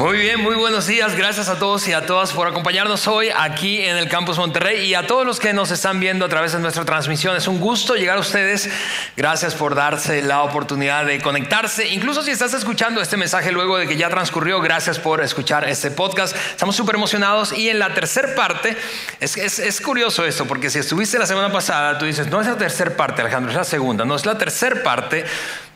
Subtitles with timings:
[0.00, 1.14] Muy bien, muy buenos días.
[1.14, 4.94] Gracias a todos y a todas por acompañarnos hoy aquí en el Campus Monterrey y
[4.94, 7.36] a todos los que nos están viendo a través de nuestra transmisión.
[7.36, 8.70] Es un gusto llegar a ustedes.
[9.14, 11.86] Gracias por darse la oportunidad de conectarse.
[11.88, 15.90] Incluso si estás escuchando este mensaje luego de que ya transcurrió, gracias por escuchar este
[15.90, 16.34] podcast.
[16.34, 18.78] Estamos súper emocionados y en la tercera parte,
[19.20, 22.46] es, es, es curioso esto, porque si estuviste la semana pasada, tú dices, no es
[22.46, 24.06] la tercera parte, Alejandro, es la segunda.
[24.06, 25.26] No, es la tercera parte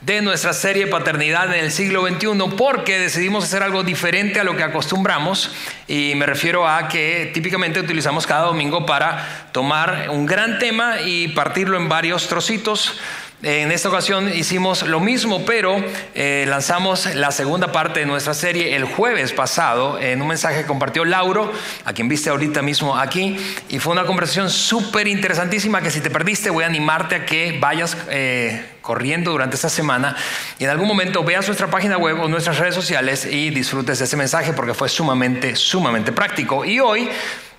[0.05, 4.55] de nuestra serie Paternidad en el siglo XXI porque decidimos hacer algo diferente a lo
[4.55, 5.51] que acostumbramos
[5.89, 11.29] y me refiero a que típicamente utilizamos cada domingo para tomar un gran tema y
[11.29, 13.01] partirlo en varios trocitos
[13.45, 15.77] en esta ocasión hicimos lo mismo, pero
[16.15, 20.67] eh, lanzamos la segunda parte de nuestra serie el jueves pasado en un mensaje que
[20.67, 21.53] compartió Lauro,
[21.85, 23.37] a quien viste ahorita mismo aquí,
[23.69, 27.59] y fue una conversación súper interesantísima que si te perdiste voy a animarte a que
[27.61, 30.15] vayas eh, corriendo durante esta semana
[30.59, 34.05] y en algún momento veas nuestra página web o nuestras redes sociales y disfrutes de
[34.05, 36.65] ese mensaje porque fue sumamente, sumamente práctico.
[36.65, 37.09] Y hoy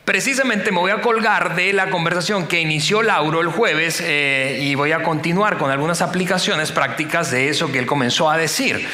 [0.06, 4.76] Precisamente me voy a colgar de la conversación que inició Lauro el jueves eh, y
[4.76, 8.88] voy a continuar con algunas aplicaciones prácticas de eso que él comenzó a decir.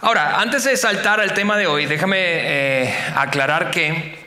[0.00, 4.24] Ahora, antes de saltar al tema de hoy, déjame eh, aclarar que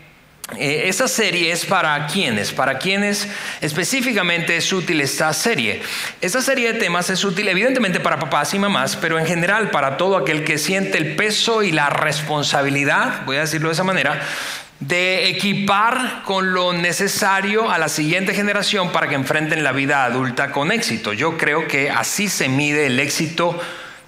[0.58, 3.30] eh, esta serie es para quienes, para quienes
[3.62, 5.82] específicamente es útil esta serie.
[6.20, 9.96] Esta serie de temas es útil evidentemente para papás y mamás, pero en general para
[9.96, 14.22] todo aquel que siente el peso y la responsabilidad, voy a decirlo de esa manera,
[14.80, 20.52] de equipar con lo necesario a la siguiente generación para que enfrenten la vida adulta
[20.52, 21.14] con éxito.
[21.14, 23.60] Yo creo que así se mide el éxito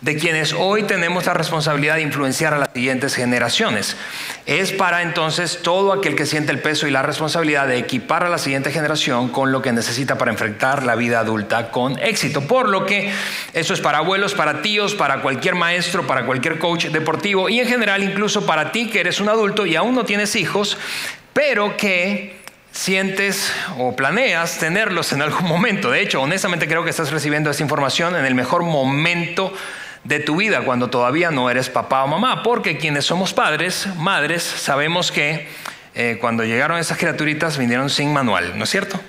[0.01, 3.97] de quienes hoy tenemos la responsabilidad de influenciar a las siguientes generaciones.
[4.45, 8.29] Es para entonces todo aquel que siente el peso y la responsabilidad de equipar a
[8.29, 12.41] la siguiente generación con lo que necesita para enfrentar la vida adulta con éxito.
[12.41, 13.11] Por lo que
[13.53, 17.67] eso es para abuelos, para tíos, para cualquier maestro, para cualquier coach deportivo y en
[17.67, 20.77] general incluso para ti que eres un adulto y aún no tienes hijos,
[21.33, 22.39] pero que
[22.71, 25.91] sientes o planeas tenerlos en algún momento.
[25.91, 29.51] De hecho, honestamente creo que estás recibiendo esta información en el mejor momento
[30.03, 34.43] de tu vida cuando todavía no eres papá o mamá, porque quienes somos padres, madres,
[34.43, 35.47] sabemos que
[35.95, 38.99] eh, cuando llegaron esas criaturitas vinieron sin manual, ¿no es cierto?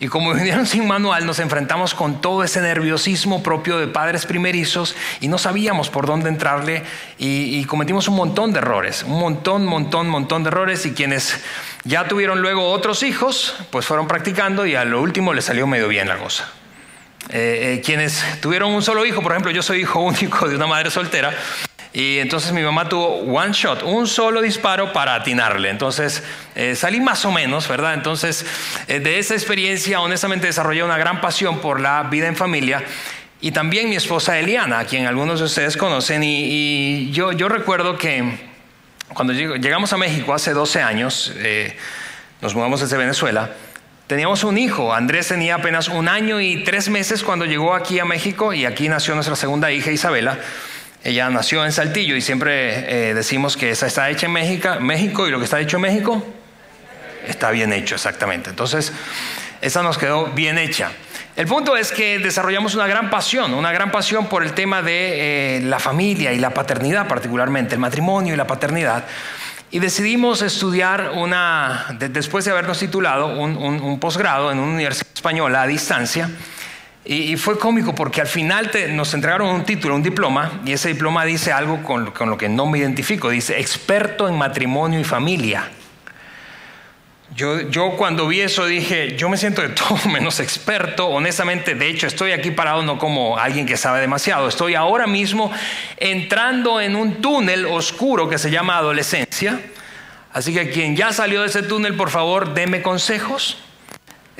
[0.00, 4.94] Y como vinieron sin manual, nos enfrentamos con todo ese nerviosismo propio de padres primerizos
[5.20, 6.82] y no sabíamos por dónde entrarle
[7.18, 11.42] y, y, cometimos un montón de errores, un montón, montón, montón de errores y quienes
[11.84, 15.88] ya tuvieron luego otros hijos, pues fueron practicando y a lo último les salió medio
[15.88, 16.50] bien la cosa.
[17.30, 20.66] Eh, eh, quienes tuvieron un solo hijo, por ejemplo, yo soy hijo único de una
[20.66, 21.34] madre soltera,
[21.92, 25.70] y entonces mi mamá tuvo one shot, un solo disparo para atinarle.
[25.70, 26.24] Entonces
[26.56, 27.94] eh, salí más o menos, ¿verdad?
[27.94, 28.44] Entonces
[28.88, 32.82] de esa experiencia honestamente desarrollé una gran pasión por la vida en familia.
[33.40, 36.22] Y también mi esposa Eliana, a quien algunos de ustedes conocen.
[36.24, 38.40] Y, yo, yo, recuerdo que
[39.10, 41.32] cuando llegamos a México hace 12 años,
[42.40, 43.50] nos mudamos desde Venezuela.
[44.06, 48.04] Teníamos un hijo, Andrés tenía apenas un año y tres meses cuando llegó aquí a
[48.04, 50.38] México y aquí nació nuestra segunda hija Isabela.
[51.02, 55.26] Ella nació en Saltillo y siempre eh, decimos que esa está hecha en México, México
[55.26, 56.22] y lo que está hecho en México
[57.26, 58.50] está bien hecho, exactamente.
[58.50, 58.92] Entonces,
[59.62, 60.90] esa nos quedó bien hecha.
[61.34, 65.56] El punto es que desarrollamos una gran pasión, una gran pasión por el tema de
[65.56, 69.04] eh, la familia y la paternidad particularmente, el matrimonio y la paternidad.
[69.74, 75.66] Y decidimos estudiar una, después de habernos titulado, un, posgrado en una universidad española a
[75.66, 76.30] distancia.
[77.04, 81.24] Y, fue cómico porque al final nos entregaron un título, un diploma, y ese diploma
[81.24, 83.30] dice algo con, con lo que no me identifico.
[83.30, 85.68] Dice experto en matrimonio y familia.
[87.36, 92.06] Yo, cuando vi eso dije, yo me siento de todo menos experto, honestamente, de hecho
[92.06, 95.50] estoy aquí parado no como alguien que sabe demasiado, estoy ahora mismo
[95.96, 99.60] entrando en un túnel oscuro que se llama adolescencia,
[100.32, 103.58] así que quien ya salió de ese túnel, por favor, deme consejos,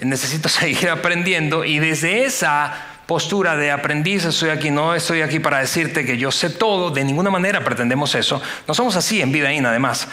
[0.00, 1.64] necesito seguir aprendiendo.
[1.64, 2.74] Y desde esa
[3.06, 7.02] postura de aprendiz estoy aquí, no estoy aquí para decirte que yo sé todo, de
[7.02, 10.06] ninguna manera pretendemos eso, no somos así en vida IN además.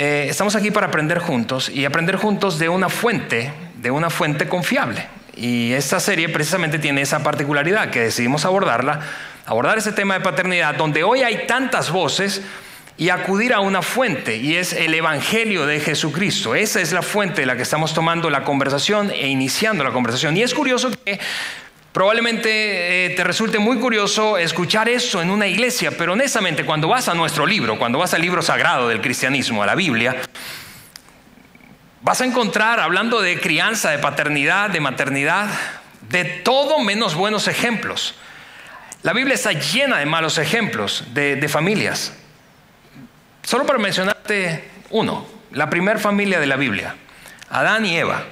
[0.00, 4.46] Eh, estamos aquí para aprender juntos y aprender juntos de una fuente, de una fuente
[4.46, 5.04] confiable.
[5.34, 9.00] Y esta serie precisamente tiene esa particularidad que decidimos abordarla,
[9.44, 12.42] abordar ese tema de paternidad, donde hoy hay tantas voces
[12.96, 16.54] y acudir a una fuente, y es el Evangelio de Jesucristo.
[16.54, 20.36] Esa es la fuente de la que estamos tomando la conversación e iniciando la conversación.
[20.36, 21.18] Y es curioso que
[21.92, 27.08] Probablemente eh, te resulte muy curioso escuchar eso en una iglesia, pero honestamente cuando vas
[27.08, 30.16] a nuestro libro, cuando vas al libro sagrado del cristianismo, a la Biblia,
[32.02, 35.48] vas a encontrar, hablando de crianza, de paternidad, de maternidad,
[36.08, 38.14] de todo menos buenos ejemplos.
[39.02, 42.12] La Biblia está llena de malos ejemplos de, de familias.
[43.42, 46.96] Solo para mencionarte uno, la primera familia de la Biblia,
[47.48, 48.24] Adán y Eva.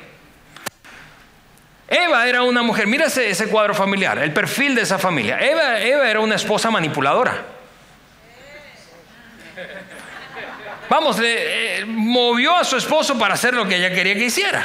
[1.88, 5.38] Eva era una mujer, mira ese, cuadro familiar, el perfil de esa familia.
[5.40, 7.44] Eva, era una esposa manipuladora.
[10.88, 14.64] Vamos, le, eh, movió a su esposo para hacer lo que ella quería que hiciera.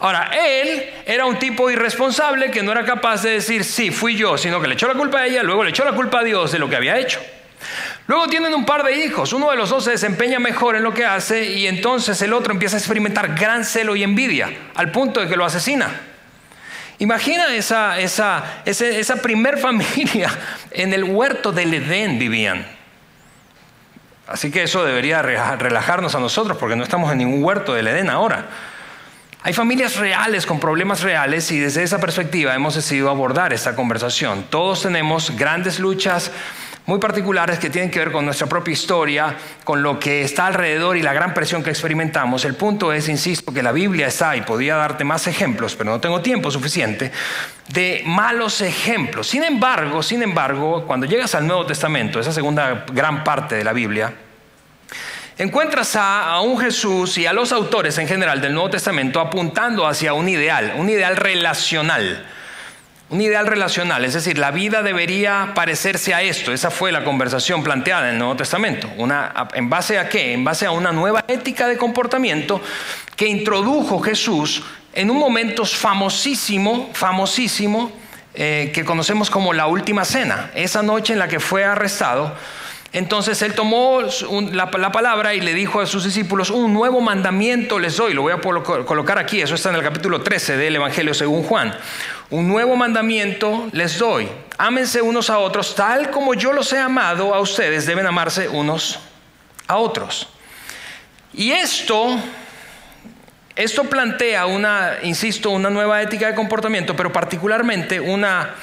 [0.00, 4.36] Ahora, él era un tipo irresponsable que no era capaz de decir, sí, fui yo,
[4.36, 6.52] sino que le echó la culpa a ella, luego le echó la culpa a Dios
[6.52, 7.20] de lo que había hecho.
[8.06, 10.92] Luego tienen un par de hijos, uno de los dos se desempeña mejor en lo
[10.92, 15.20] que hace y entonces el otro empieza a experimentar gran celo y envidia, al punto
[15.20, 16.13] de que lo asesina.
[16.98, 19.16] Imagina esa, esa, esa,
[19.56, 20.30] familia
[20.70, 22.66] en el huerto del Edén vivían.
[24.26, 28.08] Así que eso debería relajarnos a nosotros porque no estamos en ningún huerto del Edén
[28.08, 28.46] ahora.
[29.42, 34.46] Hay familias reales con problemas reales y desde esa perspectiva hemos decidido abordar esta conversación.
[34.48, 36.30] Todos tenemos grandes luchas
[36.86, 39.34] muy particulares que tienen que ver con nuestra propia historia,
[39.64, 42.44] con lo que está alrededor y la gran presión que experimentamos.
[42.44, 46.00] El punto es, insisto, que la Biblia está y podía darte más ejemplos, pero no
[46.00, 47.10] tengo tiempo suficiente,
[47.68, 49.28] de malos ejemplos.
[49.28, 53.72] Sin embargo, sin embargo, cuando llegas al Nuevo Testamento, esa segunda gran parte de la
[53.72, 54.12] Biblia,
[55.38, 59.86] encuentras a, a, un Jesús y a los autores en general del Nuevo Testamento apuntando
[59.86, 62.26] hacia un ideal, un ideal relacional
[63.10, 66.52] un ideal relacional, es decir, la vida debería parecerse a esto.
[66.52, 68.88] Esa fue la conversación planteada en el Nuevo Testamento.
[69.54, 70.32] ¿En base a qué?
[70.32, 72.60] En base a una nueva ética de comportamiento
[73.14, 74.62] que introdujo Jesús
[74.94, 77.92] en un momento famosísimo, famosísimo,
[78.34, 82.34] eh, que conocemos como la última cena, esa noche en la que fue arrestado.
[82.94, 84.02] Entonces él tomó
[84.52, 88.22] la, la, palabra y le dijo a sus discípulos, un nuevo mandamiento les doy, lo
[88.22, 91.76] voy a colocar aquí, eso está en el capítulo 13 del Evangelio según Juan.
[92.30, 94.28] Un nuevo mandamiento les doy.
[94.58, 97.84] Ámense unos a otros tal como yo los he amado a ustedes.
[97.84, 99.00] Deben amarse unos
[99.66, 100.28] a otros.
[101.32, 102.16] Y esto,
[103.56, 108.54] esto plantea una, insisto, una nueva ética de comportamiento, pero particularmente una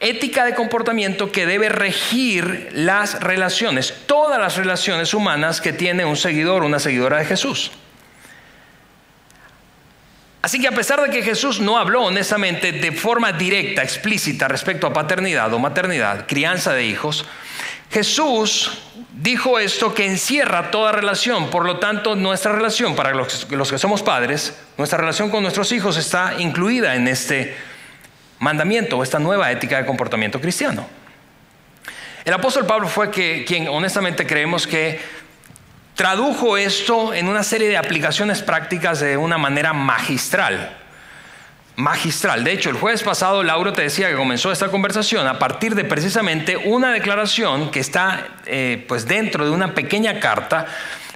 [0.00, 6.16] ética de comportamiento que debe regir las relaciones, todas las relaciones humanas que tiene un
[6.16, 7.70] seguidor o una seguidora de Jesús.
[10.42, 14.86] Así que a pesar de que Jesús no habló honestamente de forma directa, explícita respecto
[14.86, 17.26] a paternidad o maternidad, crianza de hijos,
[17.90, 18.78] Jesús
[19.12, 21.50] dijo esto que encierra toda relación.
[21.50, 25.96] Por lo tanto, nuestra relación para los, que somos padres, nuestra relación con nuestros hijos
[25.96, 27.56] está incluida en este
[28.38, 30.86] mandamiento o esta nueva ética de comportamiento cristiano.
[32.24, 35.00] El apóstol Pablo fue que, quien honestamente creemos que
[35.94, 40.76] tradujo esto en una serie de aplicaciones prácticas de una manera magistral.
[41.76, 42.42] Magistral.
[42.42, 45.84] De hecho, el jueves pasado Lauro te decía que comenzó esta conversación a partir de
[45.84, 50.66] precisamente una declaración que está eh, pues dentro de una pequeña carta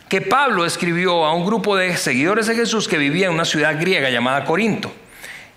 [0.09, 3.79] que Pablo escribió a un grupo de seguidores de Jesús que vivía en una ciudad
[3.81, 4.93] griega llamada Corinto.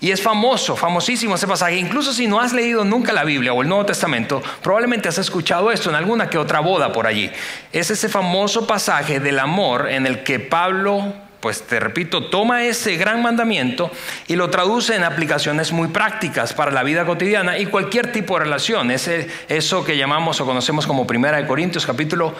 [0.04, 1.78] Y es famoso, famosísimo ese pasaje.
[1.78, 5.72] Incluso si no has leído nunca la Biblia o el Nuevo Testamento, probablemente has escuchado
[5.72, 7.32] esto en alguna que otra boda por allí.
[7.72, 12.98] Es ese famoso pasaje del amor en el que Pablo, pues te repito, toma ese
[12.98, 13.92] gran mandamiento
[14.28, 18.44] y lo traduce en aplicaciones muy prácticas para la vida cotidiana y cualquier tipo de
[18.44, 18.92] relación.
[18.92, 22.36] Ese, eso que llamamos o conocemos como Primera de Corintios capítulo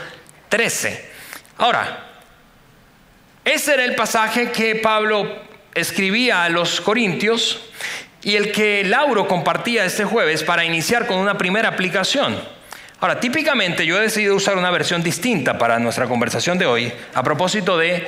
[0.50, 1.10] 13.
[1.60, 2.10] Ahora,
[3.46, 7.62] ese era el pasaje que Pablo escribía a los Corintios
[8.22, 12.40] y el que Lauro compartía este jueves para iniciar con una primera aplicación.
[13.00, 17.22] Ahora, típicamente yo he decidido usar una versión distinta para nuestra conversación de hoy a
[17.22, 18.08] propósito de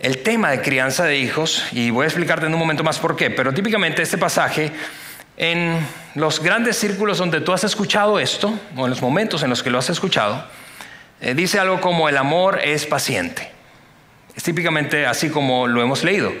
[0.00, 3.16] el tema de crianza de hijos y voy a explicarte en un momento más por
[3.16, 4.70] qué, pero típicamente este pasaje
[5.38, 5.78] en
[6.14, 9.70] los grandes círculos donde tú has escuchado esto, o en los momentos en los que
[9.70, 10.44] lo has escuchado,
[11.20, 13.50] eh, dice algo como el amor es paciente.
[14.36, 16.32] Es típicamente así como lo hemos leído.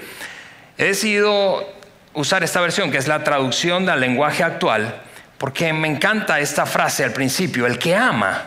[0.78, 1.68] He decidido
[2.14, 5.02] usar esta versión, que es la traducción del lenguaje actual,
[5.36, 8.44] porque me encanta esta frase al principio, el que ama,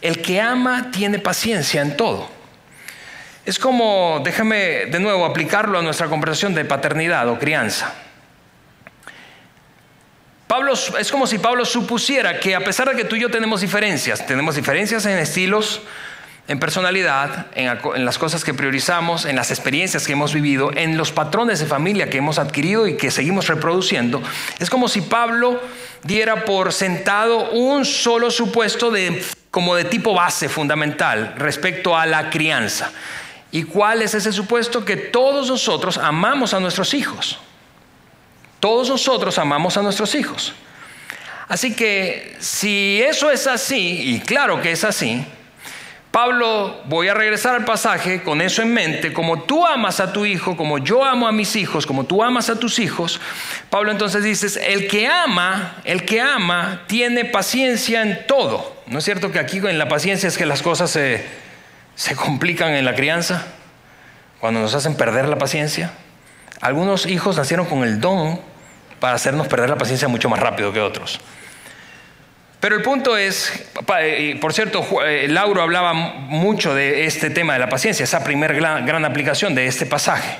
[0.00, 2.30] el que ama tiene paciencia en todo.
[3.44, 7.92] Es como, déjame de nuevo aplicarlo a nuestra conversación de paternidad o crianza.
[10.46, 13.62] Pablo, es como si Pablo supusiera que a pesar de que tú y yo tenemos
[13.62, 15.80] diferencias, tenemos diferencias en estilos,
[16.52, 21.10] en personalidad, en, las cosas que priorizamos, en las experiencias que hemos vivido, en los
[21.10, 24.22] patrones de familia que hemos adquirido y que seguimos reproduciendo.
[24.58, 25.62] Es como si Pablo
[26.02, 32.28] diera por sentado un solo supuesto de, como de tipo base fundamental respecto a la
[32.28, 32.92] crianza.
[33.50, 34.84] ¿Y cuál es ese supuesto?
[34.84, 37.38] Que todos nosotros amamos a nuestros hijos.
[38.60, 40.52] Todos nosotros amamos a nuestros hijos.
[41.48, 45.24] Así que si eso es así, y claro que es así,
[46.12, 50.26] Pablo, voy a regresar al pasaje con eso en mente, como tú amas a tu
[50.26, 53.18] hijo, como yo amo a mis hijos, como tú amas a tus hijos,
[53.70, 58.76] Pablo entonces dice, el que ama, el que ama tiene paciencia en todo.
[58.88, 61.24] ¿No es cierto que aquí en la paciencia es que las cosas se,
[61.94, 63.46] se complican en la crianza?
[64.38, 65.92] Cuando nos hacen perder la paciencia.
[66.60, 68.38] Algunos hijos nacieron con el don
[69.00, 71.20] para hacernos perder la paciencia mucho más rápido que otros.
[72.62, 73.52] Pero el punto es,
[74.40, 79.04] por cierto, eh, Lauro hablaba mucho de este tema de la paciencia, esa primera gran,
[79.04, 80.38] aplicación de este pasaje.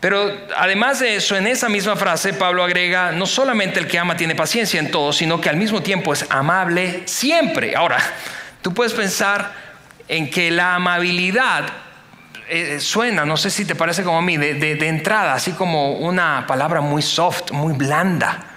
[0.00, 4.16] Pero además de eso, en esa misma frase, Pablo agrega, no solamente el que ama
[4.16, 7.76] tiene paciencia en todo, sino que al mismo tiempo es amable siempre.
[7.76, 7.98] Ahora,
[8.60, 9.52] tú puedes pensar
[10.08, 11.66] en que la amabilidad
[12.48, 16.44] eh, suena, no sé si te parece como a mí, de, entrada, así como una
[16.48, 18.53] palabra muy soft, muy blanda,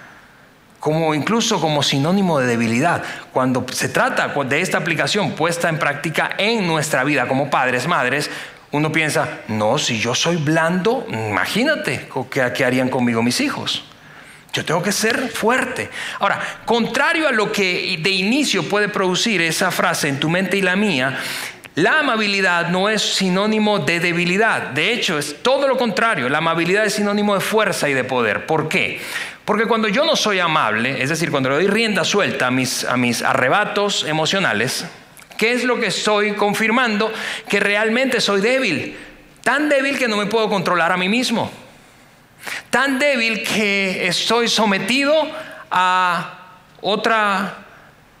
[0.80, 3.02] como incluso como sinónimo de debilidad.
[3.32, 8.30] Cuando se trata de esta aplicación puesta en práctica en nuestra vida como padres, madres,
[8.70, 13.84] uno piensa, no, si yo soy blando, imagínate qué, qué harían conmigo mis hijos.
[14.52, 15.90] Yo tengo que ser fuerte.
[16.20, 20.62] Ahora, contrario a lo que de inicio puede producir esa frase en tu mente y
[20.62, 21.18] la mía,
[21.78, 26.84] la amabilidad no es sinónimo de debilidad, de hecho es todo lo contrario, la amabilidad
[26.84, 28.46] es sinónimo de fuerza y de poder.
[28.46, 29.00] ¿Por qué?
[29.48, 32.84] Porque cuando yo no soy amable, es decir, cuando le doy rienda suelta a mis,
[32.84, 34.84] a mis arrebatos emocionales,
[35.38, 37.10] ¿qué es lo que estoy confirmando?
[37.48, 38.94] Que realmente soy débil,
[39.42, 41.50] tan débil que no me puedo controlar a mí mismo,
[42.68, 45.14] tan débil que estoy sometido
[45.70, 47.64] a otra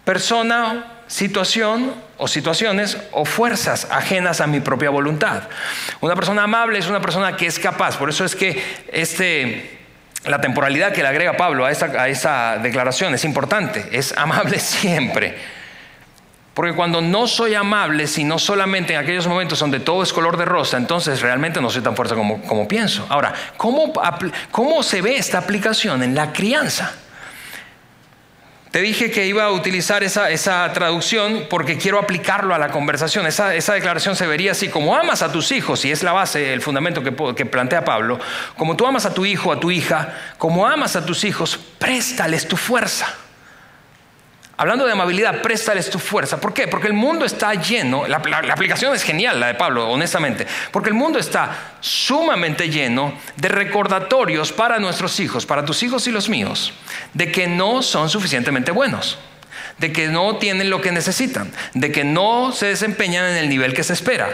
[0.06, 5.42] persona, situación o situaciones o fuerzas ajenas a mi propia voluntad.
[6.00, 9.77] Una persona amable es una persona que es capaz, por eso es que este,
[10.24, 15.36] la temporalidad que le agrega Pablo a esa, declaración es importante, es amable siempre.
[16.54, 20.44] Porque cuando no soy amable, sino solamente en aquellos momentos donde todo es color de
[20.44, 23.06] rosa, entonces realmente no soy tan fuerte como, como pienso.
[23.08, 23.92] Ahora, ¿cómo,
[24.50, 26.92] ¿cómo se ve esta aplicación en la crianza?
[28.70, 33.26] Te dije que iba a utilizar esa, traducción porque quiero aplicarlo a la conversación.
[33.26, 36.60] Esa, declaración se vería así, como amas a tus hijos, y es la base, el
[36.60, 38.18] fundamento que, que plantea Pablo,
[38.56, 42.46] como tú amas a tu hijo, a tu hija, como amas a tus hijos, préstales
[42.46, 43.14] tu fuerza.
[44.60, 46.40] Hablando de amabilidad, préstales tu fuerza.
[46.40, 46.66] ¿Por qué?
[46.66, 50.96] Porque el mundo está lleno, la, aplicación es genial, la de Pablo, honestamente, porque el
[50.96, 56.72] mundo está sumamente lleno de recordatorios para nuestros hijos, para tus hijos y los míos,
[57.14, 59.20] de que no son suficientemente buenos,
[59.78, 63.74] de que no tienen lo que necesitan, de que no se desempeñan en el nivel
[63.74, 64.28] que se espera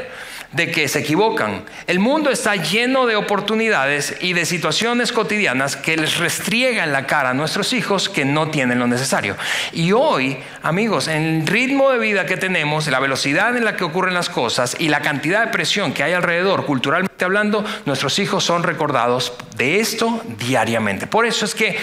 [0.54, 1.64] de que se equivocan.
[1.86, 7.30] El mundo está lleno de oportunidades y de situaciones cotidianas que les restriegan la cara
[7.30, 9.36] a nuestros hijos que no tienen lo necesario.
[9.72, 13.84] Y hoy, amigos, en el ritmo de vida que tenemos, la velocidad en la que
[13.84, 18.44] ocurren las cosas y la cantidad de presión que hay alrededor, culturalmente hablando, nuestros hijos
[18.44, 21.06] son recordados de esto diariamente.
[21.06, 21.76] Por eso es que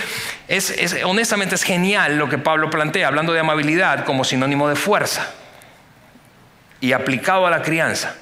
[0.47, 5.27] es, honestamente es genial lo que Pablo plantea, hablando de amabilidad como sinónimo de fuerza
[6.79, 8.15] y aplicado a la crianza.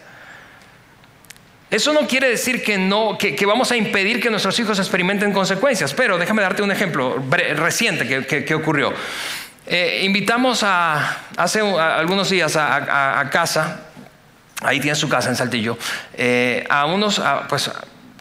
[1.71, 5.93] Eso no quiere decir que, no, que, vamos a impedir que nuestros hijos experimenten consecuencias,
[5.93, 8.91] pero déjame darte un ejemplo reciente que, ocurrió.
[9.67, 13.81] Eh, invitamos a, hace algunos días a, casa,
[14.61, 15.77] ahí tiene su casa en Saltillo,
[16.13, 17.69] eh, a unos, pues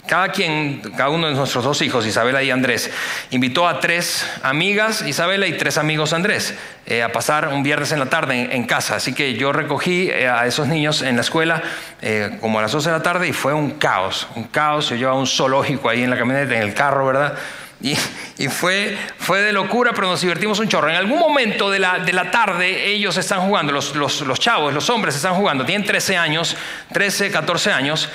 [0.09, 2.91] cada quien, cada uno de nuestros dos hijos, Isabela y Andrés,
[3.31, 6.55] invitó a tres amigas, Isabela y tres amigos Andrés,
[6.87, 8.97] eh, a pasar un viernes en la tarde en, casa.
[8.97, 11.63] Así que yo recogí eh, a esos niños en la escuela
[12.01, 14.89] eh, como a las 12 de la tarde y fue un caos, un caos.
[14.89, 17.35] Yo llevaba un zoológico ahí en la camioneta, en el carro, ¿verdad?
[17.81, 20.91] Y, fue, fue de locura, pero nos divertimos un chorro.
[20.91, 24.75] En algún momento de la, de la tarde ellos están jugando, los, los, los chavos,
[24.75, 26.57] los hombres están jugando, tienen 13 años,
[26.93, 28.09] 13, 14 años,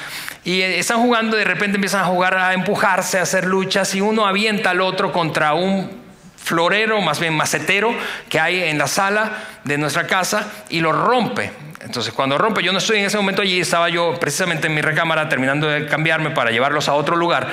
[0.44, 4.26] y están jugando, de repente empiezan a jugar, a empujarse, a hacer luchas, y uno
[4.26, 6.04] avienta al otro contra un
[6.36, 7.96] florero, más bien macetero,
[8.28, 9.32] que hay en la sala
[9.64, 11.52] de nuestra casa, y lo rompe.
[11.80, 14.82] Entonces, cuando rompe, yo no estoy en ese momento allí, estaba yo precisamente en mi
[14.82, 17.48] recámara terminando de cambiarme para llevarlos a otro lugar.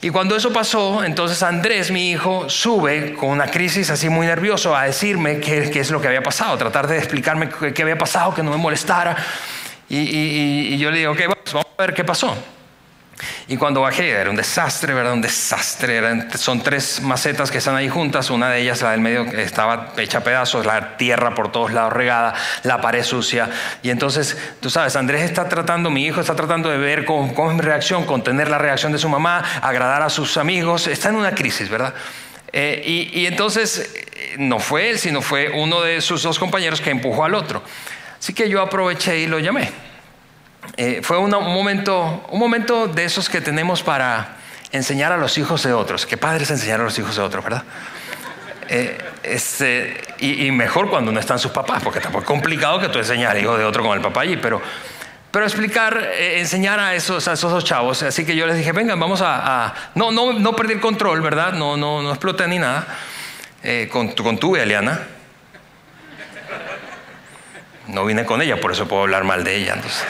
[0.00, 4.76] Y cuando eso pasó, entonces Andrés, mi hijo, sube con una crisis así muy nervioso
[4.76, 8.42] a decirme qué, es lo que había pasado, tratar de explicarme qué, había pasado, que
[8.42, 9.16] no me molestara.
[9.88, 12.36] Y, yo le digo, ok, vamos a ver qué pasó.
[13.46, 15.12] Y cuando bajé, era un desastre, ¿verdad?
[15.12, 16.00] Un desastre.
[16.36, 18.30] son tres macetas que están ahí juntas.
[18.30, 21.92] Una de ellas, la del medio, estaba hecha a pedazos, la tierra por todos lados
[21.92, 23.50] regada, la pared sucia.
[23.82, 27.56] Y entonces, tú sabes, Andrés está tratando, mi hijo está tratando de ver cómo, es
[27.56, 30.86] mi reacción, contener la reacción de su mamá, agradar a sus amigos.
[30.86, 31.94] Está en una crisis, ¿verdad?
[32.52, 36.90] Eh, y, entonces, eh, no fue él, sino fue uno de sus dos compañeros que
[36.90, 37.62] empujó al otro.
[38.16, 39.83] Así que yo aproveché y lo llamé.
[40.76, 44.36] Eh, fue un, momento, un momento de esos que tenemos para
[44.72, 46.06] enseñar a los hijos de otros.
[46.06, 47.62] Qué padre es enseñar a los hijos de otros, ¿verdad?
[48.68, 52.98] Eh, este, y, mejor cuando no están sus papás, porque tampoco es complicado que tú
[52.98, 54.60] enseñes al hijo de otro con el papá allí, pero,
[55.44, 58.02] explicar, eh, enseñar a esos, a esos chavos.
[58.02, 61.52] Así que yo les dije, vengan, vamos a, no, no, no perder control, ¿verdad?
[61.52, 62.86] No, no, no ni nada.
[63.90, 65.13] con, con tu, Eliana.
[67.88, 69.74] No vine con ella, por eso puedo hablar mal de ella.
[69.74, 70.04] Entonces.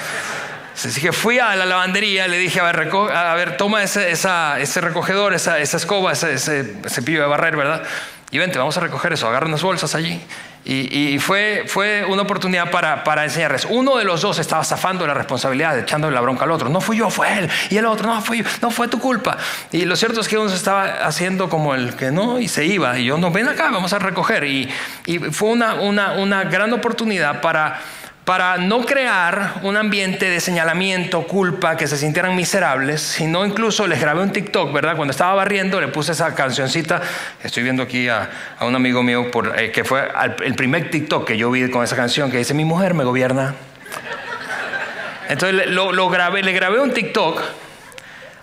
[0.74, 5.32] Así que fui a la lavandería, le dije, a ver, a ver toma ese, recogedor,
[5.32, 7.82] esa, esa escoba, ese, ese, cepillo de barrer, ¿verdad?
[8.30, 10.20] Y vente, vamos a recoger eso, agarra unas bolsas allí.
[10.66, 13.66] Y, fue, fue una oportunidad para, para, enseñarles.
[13.68, 16.70] Uno de los dos estaba zafando la responsabilidad, echándole la bronca al otro.
[16.70, 17.50] No fui yo, fue él.
[17.68, 18.22] Y el otro, no
[18.62, 19.36] no fue tu culpa.
[19.72, 22.64] Y lo cierto es que uno se estaba haciendo como el que no y se
[22.64, 22.98] iba.
[22.98, 24.44] Y yo, no, ven acá, vamos a recoger.
[24.44, 24.70] Y,
[25.04, 27.80] y fue una, una, una gran oportunidad para
[28.24, 34.00] para no crear un ambiente de señalamiento, culpa, que se sintieran miserables, sino incluso les
[34.00, 34.96] grabé un TikTok, ¿verdad?
[34.96, 37.02] Cuando estaba barriendo le puse esa cancioncita,
[37.42, 38.30] estoy viendo aquí a,
[38.62, 40.08] un amigo mío por, eh, que fue
[40.42, 43.54] el primer TikTok que yo vi con esa canción, que dice, mi mujer me gobierna.
[45.28, 47.42] Entonces lo, grabé, le grabé un TikTok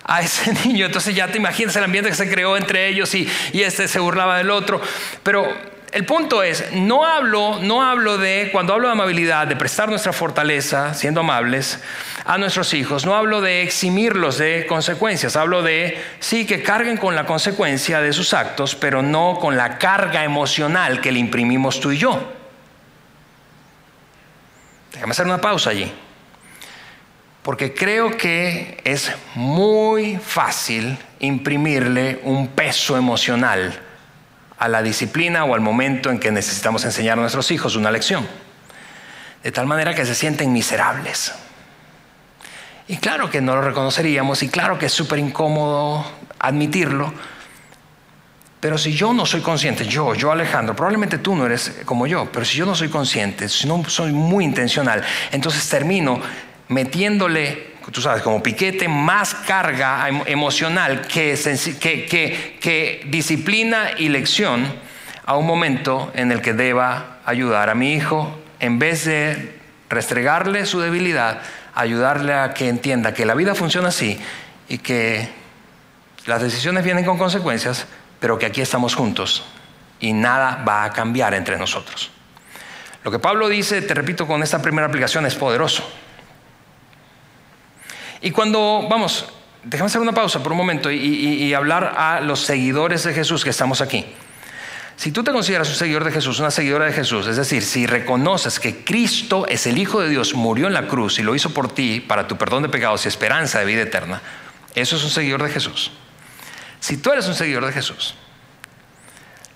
[0.04, 3.28] a ese niño, entonces ya te imaginas el ambiente que se creó entre ellos y,
[3.52, 4.80] y este se burlaba del otro,
[5.24, 9.90] pero el punto es, no hablo, no hablo de, cuando hablo de amabilidad, de prestar
[9.90, 11.80] nuestra fortaleza, siendo amables,
[12.24, 17.14] a nuestros hijos, no hablo de eximirlos de consecuencias, hablo de, sí, que carguen con
[17.14, 21.90] la consecuencia de sus actos, pero no con la carga emocional que le imprimimos tú
[21.92, 22.32] y yo.
[24.92, 25.92] Déjame hacer una pausa allí.
[27.42, 33.78] Porque creo que es muy fácil imprimirle un peso emocional
[34.62, 38.24] a la disciplina o al momento en que necesitamos enseñar a nuestros hijos una lección.
[39.42, 41.32] De tal manera que se sienten miserables.
[42.86, 46.06] Y claro que no lo reconoceríamos y claro que es súper incómodo
[46.38, 47.12] admitirlo.
[48.60, 52.30] Pero si yo no soy consciente, yo, yo Alejandro, probablemente tú no eres como yo,
[52.30, 56.20] pero si yo no soy consciente, si no soy muy intencional, entonces termino
[56.68, 61.34] metiéndole tú sabes, como piquete, más carga emocional que,
[61.80, 64.72] que, que, disciplina y lección
[65.24, 70.66] a un momento en el que deba ayudar a mi hijo, en vez de restregarle
[70.66, 71.42] su debilidad,
[71.74, 74.18] ayudarle a que entienda que la vida funciona así
[74.68, 75.28] y que
[76.26, 77.86] las decisiones vienen con consecuencias,
[78.20, 79.44] pero que aquí estamos juntos
[80.00, 82.10] y nada va a cambiar entre nosotros.
[83.04, 85.88] Lo que Pablo dice, te repito, con esta primera aplicación es poderoso.
[88.22, 89.26] Y cuando, vamos,
[89.64, 93.50] déjame hacer una pausa por un momento y, hablar a los seguidores de Jesús que
[93.50, 94.06] estamos aquí.
[94.96, 97.86] Si tú te consideras un seguidor de Jesús, una seguidora de Jesús, es decir, si
[97.86, 101.52] reconoces que Cristo es el Hijo de Dios, murió en la cruz y lo hizo
[101.52, 104.22] por ti para tu perdón de pecados y esperanza de vida eterna,
[104.74, 105.90] eso es un seguidor de Jesús.
[106.78, 108.14] Si tú eres un seguidor de Jesús,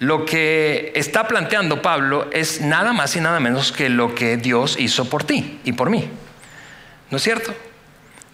[0.01, 4.77] lo que está planteando Pablo es nada más y nada menos que lo que Dios
[4.79, 6.11] hizo por ti y por mí.
[7.11, 7.55] ¿No es cierto?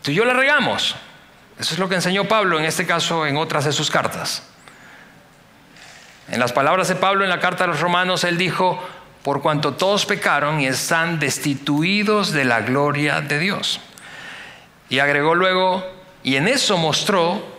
[0.03, 0.97] Tú y yo le regamos.
[1.59, 4.43] Eso es lo que enseñó Pablo, en este caso, en otras de sus cartas.
[6.29, 8.83] En las palabras de Pablo en la carta a los romanos, él dijo,
[9.23, 13.81] por cuanto todos pecaron y están destituidos de la gloria de Dios.
[14.88, 15.87] Y agregó luego,
[16.23, 17.53] y en eso mostró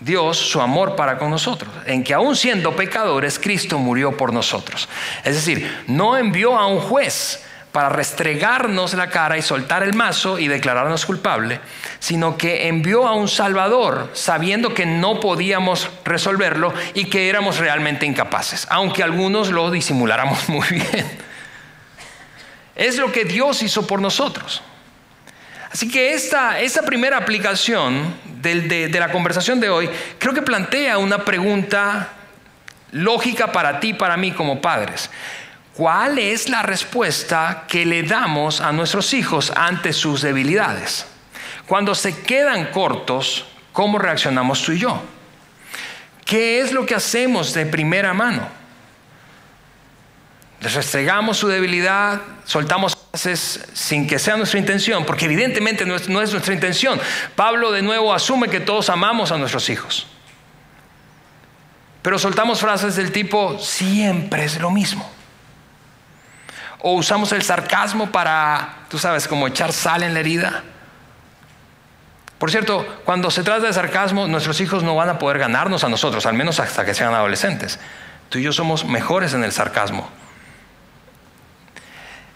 [0.00, 4.88] Dios su amor para con nosotros, en que aún siendo pecadores, Cristo murió por nosotros.
[5.24, 10.38] Es decir, no envió a un juez, para restregarnos la cara y soltar el mazo
[10.38, 11.58] y declararnos culpable,
[11.98, 18.04] sino que envió a un Salvador sabiendo que no podíamos resolverlo y que éramos realmente
[18.04, 21.06] incapaces, aunque algunos lo disimuláramos muy bien.
[22.74, 24.62] Es lo que Dios hizo por nosotros.
[25.70, 30.98] Así que esta, esta primera aplicación de, de la conversación de hoy creo que plantea
[30.98, 32.10] una pregunta
[32.90, 35.08] lógica para ti, para mí como padres.
[35.74, 41.06] ¿Cuál es la respuesta que le damos a nuestros hijos ante sus debilidades?
[41.66, 45.02] Cuando se quedan cortos cómo reaccionamos tú y yo.
[46.24, 48.46] ¿Qué es lo que hacemos de primera mano?
[50.60, 56.08] Les restregamos su debilidad, soltamos frases sin que sea nuestra intención, porque evidentemente no es,
[56.08, 57.00] no es nuestra intención.
[57.34, 60.06] Pablo de nuevo asume que todos amamos a nuestros hijos.
[62.02, 65.10] Pero soltamos frases del tipo, siempre es lo mismo.
[66.82, 70.64] O usamos el sarcasmo para, tú sabes, como echar sal en la herida.
[72.38, 75.88] Por cierto, cuando se trata de sarcasmo, nuestros hijos no van a poder ganarnos a
[75.88, 77.78] nosotros, al menos hasta que sean adolescentes.
[78.28, 80.10] Tú y yo somos mejores en el sarcasmo.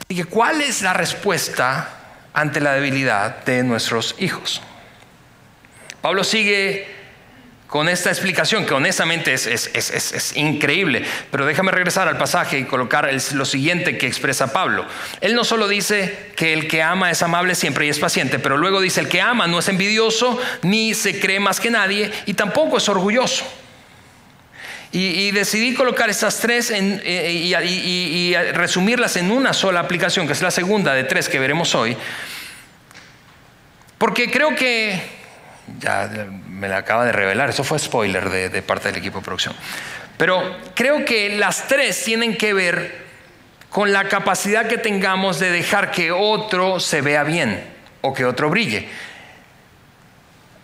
[0.08, 1.88] Y ¿cuál es la respuesta
[2.32, 4.62] ante la debilidad de nuestros hijos?
[6.00, 6.95] Pablo sigue
[7.66, 11.04] con esta explicación que honestamente es, increíble.
[11.30, 14.86] Pero déjame regresar al pasaje y colocar lo siguiente que expresa Pablo.
[15.20, 18.56] Él no solo dice que el que ama es amable siempre y es paciente, pero
[18.56, 22.34] luego dice el que ama no es envidioso ni se cree más que nadie y
[22.34, 23.44] tampoco es orgulloso.
[24.92, 30.50] Y, decidí colocar estas tres eh, y resumirlas en una sola aplicación, que es la
[30.50, 31.94] segunda de tres que veremos hoy.
[33.98, 35.02] Porque creo que
[35.80, 36.08] ya
[36.56, 39.54] me la acaba de revelar, eso fue spoiler de, parte del equipo de producción.
[40.16, 43.04] Pero creo que las tres tienen que ver
[43.68, 47.62] con la capacidad que tengamos de dejar que otro se vea bien
[48.00, 48.88] o que otro brille.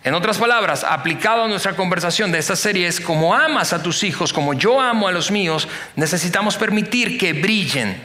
[0.03, 4.03] En otras palabras, aplicado a nuestra conversación de esta serie es como amas a tus
[4.03, 7.95] hijos, como yo amo a los míos, necesitamos permitir que brillen.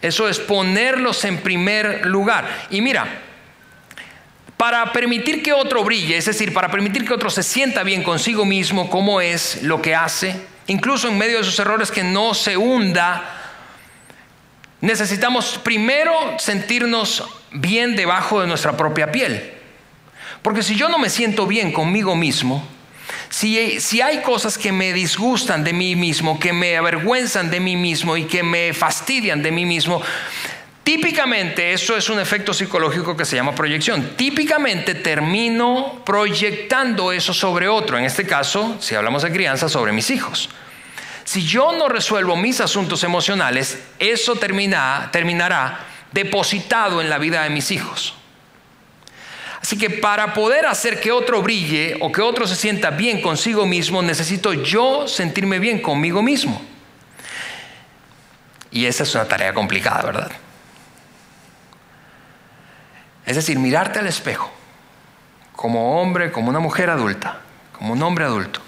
[0.00, 2.48] Eso es ponerlos en primer lugar.
[2.70, 3.06] Y mira,
[4.60, 8.44] para permitir que otro brille, es decir, para permitir que otro se sienta bien consigo
[8.44, 12.58] mismo, cómo es lo que hace, incluso en medio de sus errores, que no se
[12.58, 13.54] hunda,
[14.82, 19.54] necesitamos primero sentirnos bien debajo de nuestra propia piel.
[20.42, 22.62] Porque si yo no me siento bien conmigo mismo,
[23.30, 27.76] si, si, hay cosas que me disgustan de mí mismo, que me avergüenzan de mí
[27.76, 30.02] mismo y que me fastidian de mí mismo,
[30.84, 34.16] Típicamente eso es un efecto psicológico que se llama proyección.
[34.16, 40.10] Típicamente termino proyectando eso sobre otro, en este caso, si hablamos de crianza, sobre mis
[40.10, 40.48] hijos.
[41.24, 47.70] Si yo no resuelvo mis asuntos emocionales, eso terminará depositado en la vida de mis
[47.70, 48.14] hijos.
[49.62, 53.66] Así que para poder hacer que otro brille o que otro se sienta bien consigo
[53.66, 56.60] mismo, necesito yo sentirme bien conmigo mismo.
[58.72, 60.32] Y esa es una tarea complicada, ¿verdad?
[63.30, 64.50] Es decir, mirarte al espejo
[65.54, 67.38] como hombre, como una mujer adulta,
[67.78, 68.58] como un hombre adulto,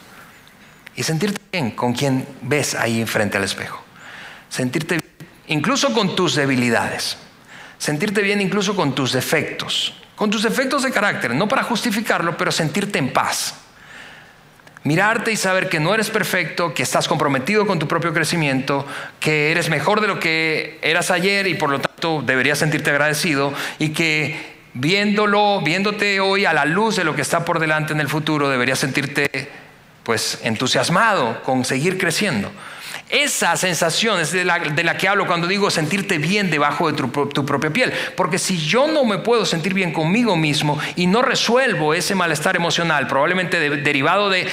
[0.94, 3.82] y sentirte bien con quien ves ahí frente al espejo.
[4.48, 7.16] Sentirte bien incluso con tus debilidades.
[7.76, 10.00] Sentirte bien incluso con tus defectos.
[10.14, 13.54] Con tus defectos de carácter, no para justificarlo, pero sentirte en paz.
[14.84, 18.86] Mirarte y saber que no eres perfecto, que estás comprometido con tu propio crecimiento,
[19.18, 23.52] que eres mejor de lo que eras ayer y por lo tanto deberías sentirte agradecido
[23.78, 28.00] y que viéndolo, viéndote hoy a la luz de lo que está por delante en
[28.00, 29.50] el futuro, deberías sentirte
[30.02, 32.50] pues entusiasmado con seguir creciendo.
[33.08, 36.96] Esa sensación es de la, de la, que hablo cuando digo sentirte bien debajo de
[36.96, 37.92] tu, tu, propia piel.
[38.16, 42.56] Porque si yo no me puedo sentir bien conmigo mismo y no resuelvo ese malestar
[42.56, 44.48] emocional, probablemente derivado de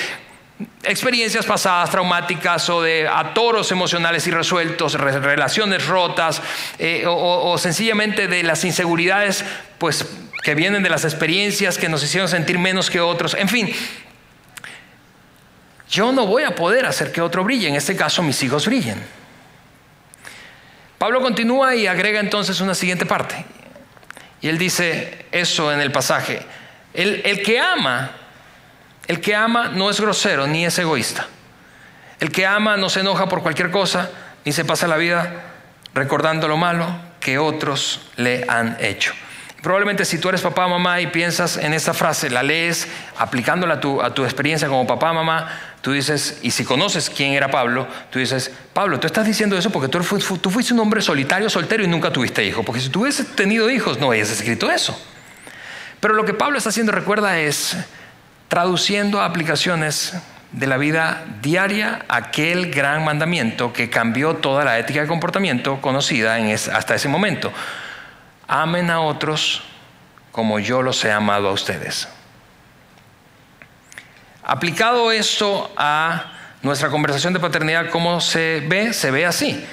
[0.84, 6.42] experiencias pasadas traumáticas o de atoros emocionales irresueltos, relaciones rotas
[6.78, 9.46] eh, o, sencillamente de las inseguridades
[9.78, 10.06] pues,
[10.44, 13.36] que vienen de las experiencias que nos hicieron sentir menos que otros.
[13.36, 13.74] En fin,
[15.90, 19.02] yo no voy a poder hacer que otro brille, en este caso mis hijos brillen.
[20.98, 23.46] Pablo continúa y agrega entonces una siguiente parte.
[24.42, 26.46] Y él dice eso en el pasaje.
[26.94, 28.19] el que ama
[29.10, 31.26] el que ama no es grosero ni es egoísta.
[32.20, 34.12] El que ama no se enoja por cualquier cosa
[34.46, 35.46] ni se pasa la vida
[35.96, 36.86] recordando lo malo
[37.20, 39.14] que otros le han hecho.
[39.64, 43.74] Probablemente si tú eres papá o mamá y piensas en esta frase, la lees aplicándola
[43.74, 47.34] a tu, a tu experiencia como papá o mamá, tú dices, y si conoces quién
[47.34, 51.50] era Pablo, tú dices, Pablo, tú estás diciendo eso porque tú, fuiste un hombre solitario,
[51.50, 52.64] soltero y nunca tuviste hijos.
[52.64, 54.96] Porque si tú hubieses tenido hijos, no hubieses escrito eso.
[56.00, 57.76] Pero lo que Pablo está haciendo, recuerda, es
[58.50, 60.16] traduciendo a aplicaciones
[60.52, 66.36] de la vida diaria aquel gran mandamiento que cambió toda la ética de comportamiento conocida
[66.74, 67.54] hasta ese momento.
[68.48, 69.62] Amen a otros
[70.32, 72.08] como yo los he amado a ustedes.
[74.44, 76.32] Aplicado esto a
[76.64, 78.94] nuestra conversación de paternidad, ¿cómo se ve?
[78.94, 79.64] Se ve así.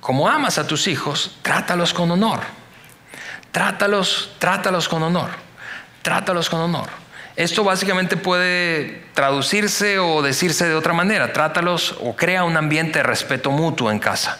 [0.00, 2.40] Como amas a tus hijos, trátalos con honor.
[3.50, 5.30] Trátalos, trátalos con honor.
[6.02, 6.88] Trátalos con honor.
[7.36, 11.32] Esto básicamente puede traducirse o decirse de otra manera.
[11.32, 14.38] Trátalos o crea un ambiente de respeto mutuo en casa.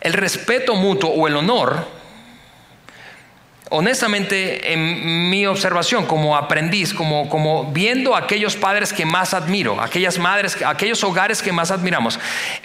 [0.00, 1.99] El respeto mutuo o el honor
[3.70, 10.18] honestamente, en mi observación como aprendiz, como, como viendo aquellos padres que más admiro, aquellas
[10.18, 12.18] madres, aquellos hogares que más admiramos,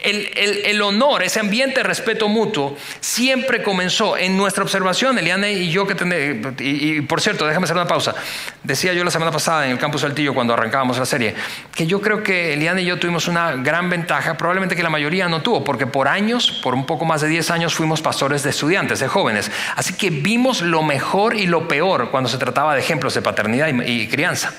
[0.04, 0.30] el,
[0.66, 5.86] el, honor, ese ambiente de respeto mutuo, siempre comenzó en nuestra observación, Eliane y yo
[5.86, 8.16] que tenemos, y, por cierto, déjame hacer una pausa,
[8.64, 11.36] decía yo la semana pasada en el campus Saltillo cuando arrancábamos la serie,
[11.76, 15.30] que yo creo que Eliane y yo tuvimos una gran ventaja, probablemente que la mayoría
[15.30, 18.50] no tuvo, porque por años, por un poco más de 10 años, fuimos pastores de
[18.50, 22.74] estudiantes, de jóvenes, así que vimos lo mejor mejor y lo peor cuando se trataba
[22.74, 24.54] de ejemplos de paternidad y, crianza.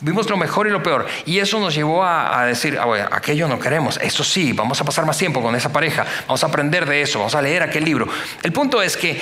[0.00, 1.06] Vimos lo mejor y lo peor.
[1.26, 3.98] Y eso nos llevó a, decir, ah, aquello no queremos.
[3.98, 6.06] Eso sí, vamos a pasar más tiempo con esa pareja.
[6.26, 7.18] Vamos a aprender de eso.
[7.18, 8.08] Vamos a leer aquel libro.
[8.42, 9.20] El punto es que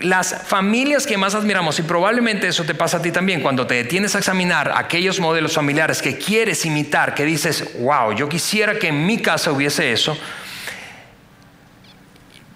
[0.00, 3.74] las familias que más admiramos, y probablemente eso te pasa a ti también, cuando te
[3.74, 8.88] detienes a examinar aquellos modelos familiares que quieres imitar, que dices, wow, yo quisiera que
[8.88, 10.16] en mi casa hubiese eso,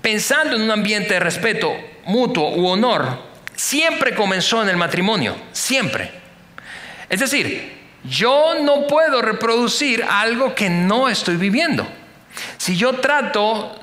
[0.01, 1.75] pensando en un ambiente de respeto,
[2.07, 3.19] mutuo u honor
[3.55, 6.11] siempre comenzó en el matrimonio, siempre.
[7.09, 7.73] Es decir,
[8.05, 11.87] yo no puedo reproducir algo que no estoy viviendo.
[12.57, 13.81] Si yo trato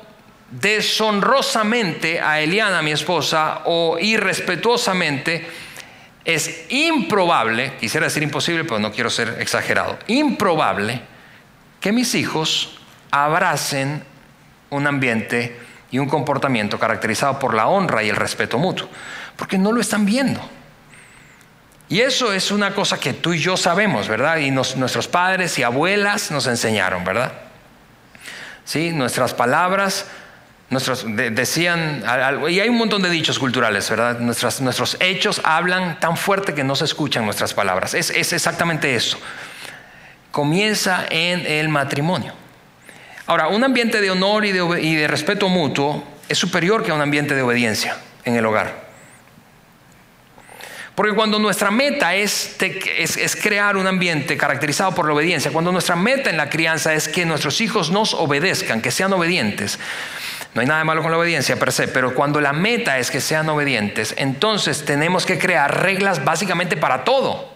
[0.51, 5.47] deshonrosamente a Eliana, mi esposa, o irrespetuosamente,
[6.25, 11.01] es improbable, quisiera decir imposible, pero no quiero ser exagerado, improbable
[11.79, 12.77] que mis hijos
[13.09, 14.03] abracen
[14.69, 15.57] un ambiente
[15.91, 18.89] y un comportamiento caracterizado por la honra y el respeto mutuo,
[19.35, 20.41] porque no lo están viendo.
[21.89, 24.37] Y eso es una cosa que tú y yo sabemos, ¿verdad?
[24.37, 27.33] Y nuestros padres y abuelas nos enseñaron, ¿verdad?
[28.63, 30.05] Sí, nuestras palabras
[30.71, 32.01] nuestros, decían,
[32.49, 34.19] y hay un montón de dichos culturales, ¿verdad?
[34.19, 37.93] nuestros hechos hablan tan fuerte que no se escuchan nuestras palabras.
[37.93, 39.17] Es, es exactamente eso.
[40.31, 42.40] Comienza en el matrimonio.
[43.31, 47.41] Ahora, un ambiente de honor y de, respeto mutuo es superior que un ambiente de
[47.41, 48.89] obediencia en el hogar.
[50.95, 55.95] Porque cuando nuestra meta es, es, crear un ambiente caracterizado por la obediencia, cuando nuestra
[55.95, 59.79] meta en la crianza es que nuestros hijos nos obedezcan, que sean obedientes,
[60.53, 63.21] no hay nada malo con la obediencia per se, pero cuando la meta es que
[63.21, 67.50] sean obedientes, entonces tenemos que crear reglas básicamente para todo.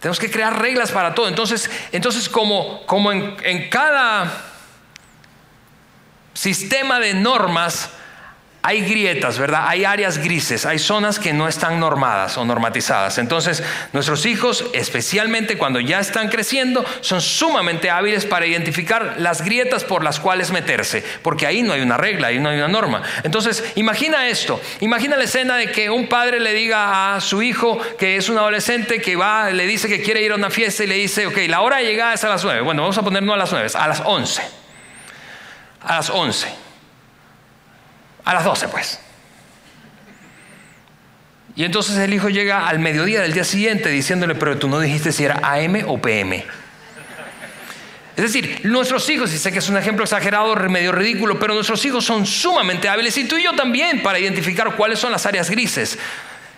[0.00, 1.28] Tenemos que crear reglas para todo.
[1.28, 4.44] Entonces, entonces como, como en, en cada
[6.34, 7.90] sistema de normas,
[8.60, 9.64] hay grietas, ¿verdad?
[9.68, 13.18] Hay áreas grises, hay zonas que no están normadas o normatizadas.
[13.18, 19.84] Entonces, nuestros hijos, especialmente cuando ya están creciendo, son sumamente hábiles para identificar las grietas
[19.84, 23.02] por las cuales meterse, porque ahí no hay una regla, ahí no hay una norma.
[23.22, 27.80] Entonces, imagina esto, imagina la escena de que un padre le diga a su hijo
[27.96, 30.88] que es un adolescente que va, le dice que quiere ir a una fiesta y
[30.88, 32.62] le dice, ok, la hora de llegada es a las nueve.
[32.62, 34.42] Bueno, vamos a poner no a las nueve, a las once.
[35.80, 36.67] A las once.
[38.28, 39.00] A las 12, pues.
[41.56, 45.12] Y entonces el hijo llega al mediodía del día siguiente diciéndole, pero tú no dijiste
[45.12, 46.44] si era AM o PM.
[48.16, 51.82] Es decir, nuestros hijos, y sé que es un ejemplo exagerado, medio ridículo, pero nuestros
[51.86, 55.48] hijos son sumamente hábiles, y tú y yo también, para identificar cuáles son las áreas
[55.48, 55.98] grises.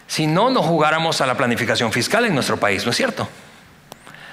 [0.08, 3.28] Si no, no jugáramos a la planificación fiscal en nuestro país, ¿no es cierto?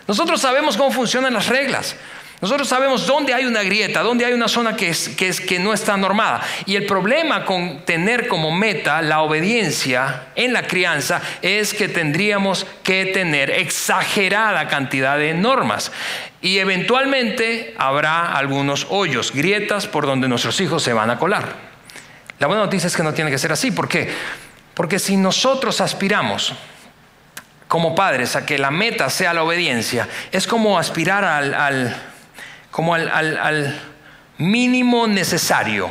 [0.07, 1.97] Nosotros sabemos cómo funcionan las reglas.
[2.39, 5.09] Nosotros sabemos dónde hay una grieta, dónde hay una zona que, es,
[5.41, 6.41] que, no está normada.
[6.67, 12.67] Y el problema con tener como meta la obediencia en la crianza es que tendríamos
[12.83, 15.91] que tener exagerada cantidad de normas.
[16.39, 21.55] Y eventualmente habrá algunos hoyos, grietas por donde nuestros hijos se van a colar.
[22.37, 23.71] La buena noticia es que no tiene que ser así.
[23.71, 24.11] ¿Por qué?
[24.75, 26.53] Porque si nosotros aspiramos
[27.67, 31.95] como padres a que la meta sea la obediencia, es como aspirar al
[32.71, 33.79] como al,
[34.37, 35.89] mínimo necesario.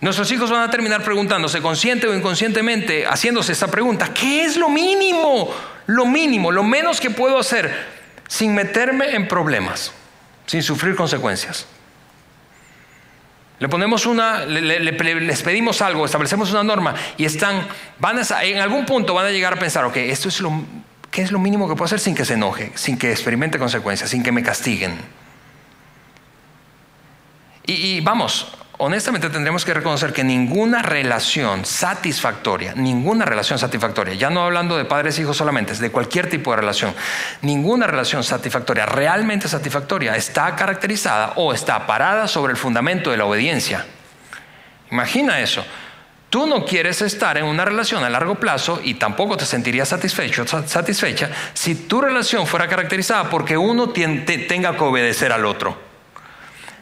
[0.00, 4.68] Nuestros hijos van a terminar preguntándose consciente o inconscientemente, haciéndose esta pregunta, ¿qué es lo
[4.68, 5.54] mínimo?
[5.86, 7.72] Lo mínimo, lo menos que puedo hacer
[8.26, 9.92] sin meterme en problemas,
[10.46, 11.66] sin sufrir consecuencias.
[13.60, 18.86] Le ponemos una, les pedimos algo, establecemos una norma y están, van a, en algún
[18.86, 20.64] punto van a llegar a pensar, ok, esto es lo,
[21.10, 24.10] ¿Qué es lo mínimo que puedo hacer sin que se enoje, sin que experimente consecuencias,
[24.10, 24.98] sin que me castiguen?
[27.66, 34.42] Y, vamos, honestamente tendremos que reconocer que ninguna relación satisfactoria, ninguna relación satisfactoria, ya no
[34.42, 36.94] hablando de padres e hijos solamente, de cualquier tipo de relación,
[37.42, 43.26] ninguna relación satisfactoria, realmente satisfactoria, está caracterizada o está parada sobre el fundamento de la
[43.26, 43.86] obediencia.
[44.90, 45.64] Imagina eso.
[46.30, 50.46] Tú no quieres estar en una relación a largo plazo y tampoco te sentirías satisfecho,
[50.46, 55.76] satisfecha si tu relación fuera caracterizada porque uno tenga que obedecer al otro.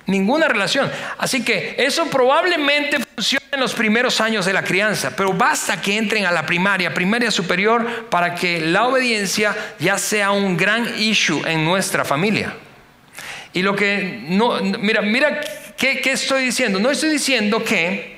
[0.05, 0.91] Ninguna relación.
[1.17, 5.97] Así que eso probablemente funciona en los primeros años de la crianza, pero basta que
[5.97, 11.43] entren a la primaria, primaria superior, para que la obediencia ya sea un gran issue
[11.47, 12.55] en nuestra familia.
[13.55, 15.41] Y lo que no, mira, mira,
[15.77, 16.79] ¿qué, qué estoy diciendo?
[16.81, 18.18] No estoy diciendo que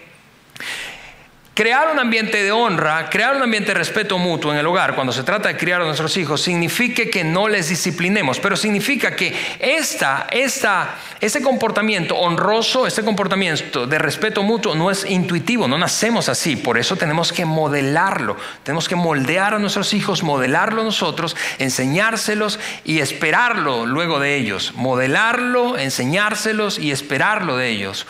[1.61, 5.13] Crear un ambiente de honra, crear un ambiente de respeto mutuo en el hogar cuando
[5.13, 9.37] se trata de criar a nuestros hijos, significa que no les disciplinemos, pero significa que
[9.59, 16.31] esta, esta, este comportamiento honroso, este comportamiento de respeto mutuo no es intuitivo, no nacemos
[16.31, 22.59] así, por eso tenemos que modelarlo, tenemos que moldear a nuestros hijos, modelarlo nosotros, enseñárselos
[22.87, 28.07] y esperarlo luego de ellos, modelarlo, enseñárselos y esperarlo de ellos.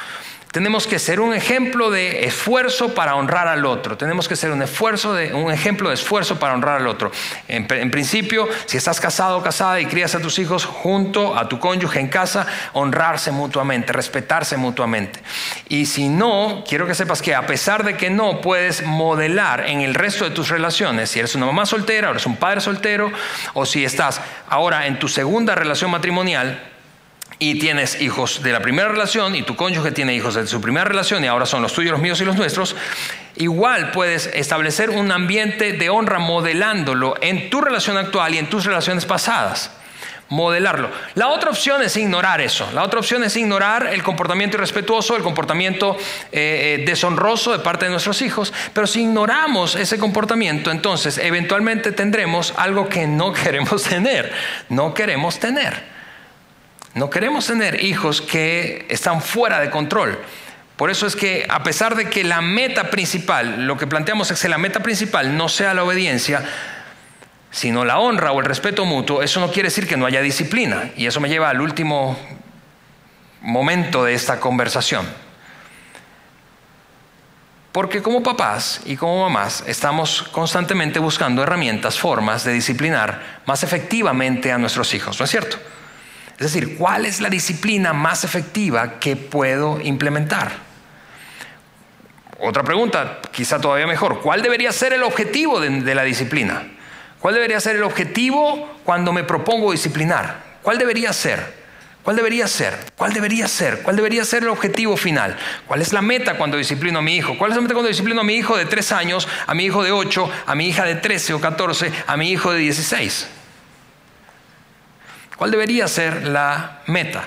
[0.53, 3.97] Tenemos que ser un ejemplo de esfuerzo para honrar al otro.
[3.97, 4.63] Tenemos que ser un,
[5.53, 7.13] ejemplo de esfuerzo para honrar al otro.
[7.47, 11.61] En, principio, si estás casado o casada y crías a tus hijos junto a tu
[11.61, 15.21] cónyuge en casa, honrarse mutuamente, respetarse mutuamente.
[15.69, 19.83] Y si no, quiero que sepas que a pesar de que no puedes modelar en
[19.83, 23.13] el resto de tus relaciones, si eres una mamá soltera o eres un padre soltero,
[23.55, 26.61] o si estás ahora en tu segunda relación matrimonial,
[27.43, 30.85] y tienes hijos de la primera relación y tu cónyuge tiene hijos de su primera
[30.85, 32.77] relación y ahora son los tuyos, los míos y los nuestros,
[33.37, 38.67] igual puedes establecer un ambiente de honra modelándolo en tu relación actual y en tus
[38.67, 39.71] relaciones pasadas.
[40.29, 40.91] Modelarlo.
[41.15, 42.71] La otra opción es ignorar eso.
[42.73, 45.97] La otra opción es ignorar el comportamiento irrespetuoso, el comportamiento
[46.31, 48.53] eh, eh, deshonroso de parte de nuestros hijos.
[48.73, 54.33] Pero si ignoramos ese comportamiento, entonces eventualmente tendremos algo que no queremos tener.
[54.69, 55.90] No queremos tener.
[56.95, 60.19] No queremos tener hijos que están fuera de control.
[60.77, 64.41] Por eso es que a pesar de que la meta principal, lo que planteamos es
[64.41, 66.43] que la meta principal no sea la obediencia,
[67.51, 70.91] sino la honra o el respeto mutuo, eso no quiere decir que no haya disciplina.
[70.97, 72.19] Y eso me lleva al último
[73.43, 75.07] momento de esta conversación.
[77.73, 84.51] Porque como papás y como mamás estamos constantemente buscando herramientas, formas de disciplinar más efectivamente
[84.51, 85.57] a nuestros hijos, ¿no es cierto?
[86.41, 90.51] Es decir, ¿cuál es la disciplina más efectiva que puedo implementar?
[92.39, 96.63] Otra pregunta, quizá todavía mejor, ¿cuál debería ser el objetivo de, la disciplina?
[97.19, 100.43] ¿Cuál debería ser el objetivo cuando me propongo disciplinar?
[100.63, 101.61] ¿Cuál debería ser?
[102.03, 102.75] ¿Cuál debería ser?
[102.97, 103.83] ¿Cuál debería ser?
[103.83, 105.37] ¿Cuál debería ser el objetivo final?
[105.67, 107.37] ¿Cuál es la meta cuando disciplino a mi hijo?
[107.37, 109.85] ¿Cuál es la meta cuando disciplino a mi hijo de 3 años, a mi hijo
[109.85, 113.40] de 8, a mi hija de 13 o 14, a mi hijo de 16?
[115.41, 117.27] ¿Cuál debería ser la meta?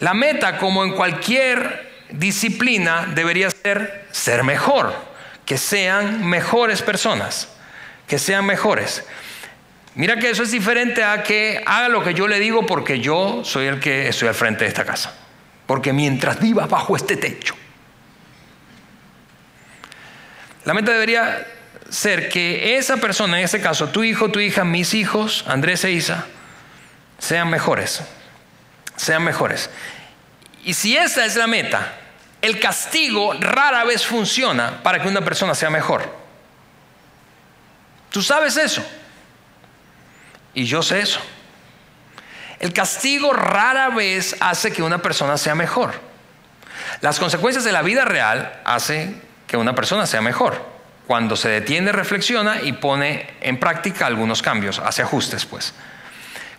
[0.00, 4.92] La meta, como en cualquier disciplina, debería ser ser mejor,
[5.46, 7.46] que sean mejores personas,
[8.08, 9.04] que sean mejores.
[9.94, 13.42] Mira que eso es diferente a que haga lo que yo le digo porque yo
[13.44, 15.14] soy el que estoy al frente de esta casa.
[15.66, 17.54] Porque mientras viva bajo este techo.
[20.64, 21.46] La meta debería
[21.88, 25.92] ser que esa persona, en este caso tu hijo, tu hija, mis hijos, Andrés e
[25.92, 26.26] Isa,
[27.18, 28.02] sean mejores,
[28.96, 29.70] sean mejores.
[30.64, 31.92] Y si esa es la meta,
[32.40, 36.14] el castigo rara vez funciona para que una persona sea mejor.
[38.10, 38.84] Tú sabes eso.
[40.54, 41.20] Y yo sé eso.
[42.60, 45.92] El castigo rara vez hace que una persona sea mejor.
[47.00, 50.74] Las consecuencias de la vida real hacen que una persona sea mejor.
[51.06, 55.74] Cuando se detiene, reflexiona y pone en práctica algunos cambios, hace ajustes, pues.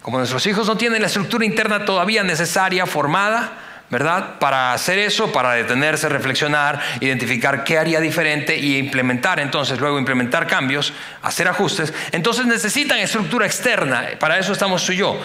[0.06, 3.54] Como nuestros hijos no tienen la estructura interna todavía necesaria, formada,
[3.89, 4.38] ¿verdad?
[4.38, 10.46] Para hacer eso, para detenerse, reflexionar, identificar qué haría diferente y implementar, entonces luego implementar
[10.46, 15.20] cambios, hacer ajustes, entonces necesitan estructura externa, para eso estamos tú y yo,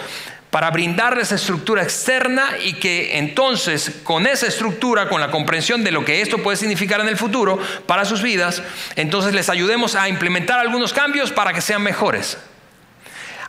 [0.49, 6.03] para brindarles estructura externa y que entonces con esa estructura, con la comprensión de lo
[6.03, 8.63] que esto puede significar en el futuro para sus vidas,
[8.95, 12.39] entonces les ayudemos a implementar algunos cambios para que sean mejores.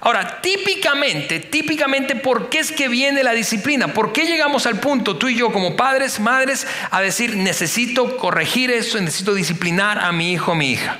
[0.04, 3.94] Ahora, típicamente, típicamente, ¿por qué es que viene la disciplina?
[3.94, 8.72] ¿Por qué llegamos al punto, tú y yo como padres, madres, a decir, necesito corregir
[8.72, 10.98] eso, necesito disciplinar a mi hijo o mi hija?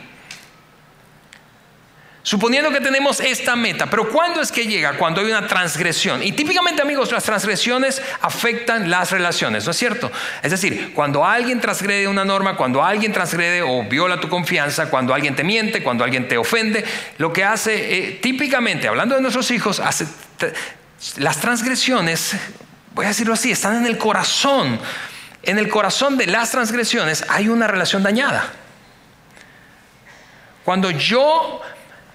[2.25, 4.97] Suponiendo que tenemos esta meta, pero ¿cuándo es que llega?
[4.97, 6.23] Cuando hay una transgresión.
[6.23, 10.11] Y típicamente, amigos, las transgresiones afectan las relaciones, ¿no es cierto?
[10.41, 15.13] Es decir, cuando alguien transgrede una norma, cuando alguien transgrede o viola tu confianza, cuando
[15.13, 16.85] alguien te miente, cuando alguien te ofende,
[17.19, 19.83] lo que hace, eh, típicamente, hablando de nuestros hijos,
[21.17, 22.37] las transgresiones,
[22.95, 24.79] voy a decirlo así, están en el corazón.
[25.43, 28.53] En el corazón de las transgresiones hay una relación dañada.
[30.65, 31.61] Cuando yo,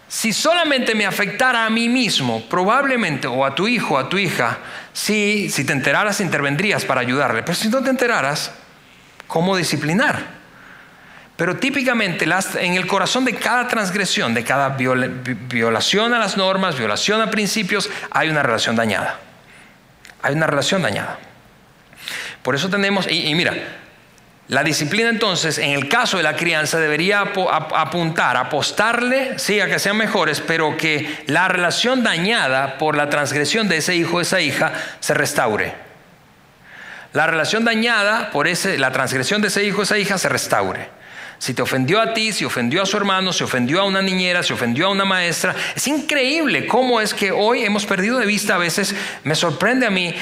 [0.07, 4.57] si solamente me afectara a mí mismo, probablemente, o a tu hijo, a tu hija,
[4.93, 7.43] si, si te enteraras, intervendrías para ayudarle.
[7.43, 8.51] Pero si no te enteraras,
[9.27, 10.37] ¿cómo disciplinar?
[11.35, 12.25] Pero típicamente
[12.59, 17.89] en el corazón de cada transgresión, de cada violación a las normas, violación a principios,
[18.09, 19.19] hay una relación dañada.
[20.23, 21.19] Hay una relación dañada.
[22.41, 23.53] Por eso tenemos, y, mira,
[24.49, 29.77] la disciplina entonces, en el caso de la crianza, debería apuntar, apostarle, sí, a que
[29.77, 34.39] sean mejores, pero que la relación dañada por la transgresión de ese hijo o esa
[34.39, 34.71] hija
[35.01, 35.75] se restaure.
[37.11, 40.89] La relación dañada por ese, la transgresión de ese hijo o esa hija se restaure.
[41.39, 44.43] Si te ofendió a ti, si ofendió a su hermano, si ofendió a una niñera,
[44.43, 45.55] si ofendió a una maestra.
[45.75, 49.89] Es increíble cómo es que hoy hemos perdido de vista a veces, me sorprende a
[49.91, 50.15] mí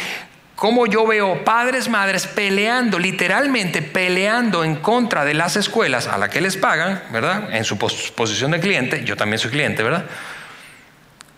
[0.56, 6.30] cómo yo veo padres, madres peleando, literalmente peleando en contra de las escuelas a las
[6.30, 7.54] que les pagan, ¿verdad?
[7.54, 10.06] En su posición de cliente, yo también soy cliente, ¿verdad?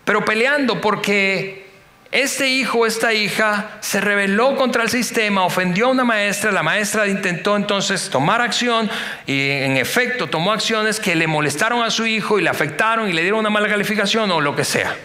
[0.04, 1.68] Pero peleando porque
[2.10, 7.06] este hijo esta hija se rebeló contra el sistema, ofendió a una maestra, la maestra
[7.06, 8.88] intentó entonces tomar acción
[9.26, 13.12] y en efecto tomó acciones que le molestaron a su hijo y le afectaron y
[13.12, 14.96] le dieron una mala calificación o lo que sea.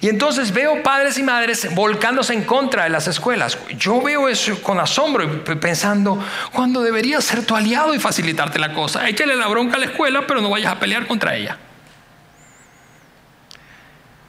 [0.00, 3.58] Y entonces veo padres y madres volcándose en contra de las escuelas.
[3.78, 6.22] Yo veo eso con asombro y pensando,
[6.52, 10.26] cuando debería ser tu aliado y facilitarte la cosa, échale la bronca a la escuela,
[10.26, 11.58] pero no vayas a pelear contra ella.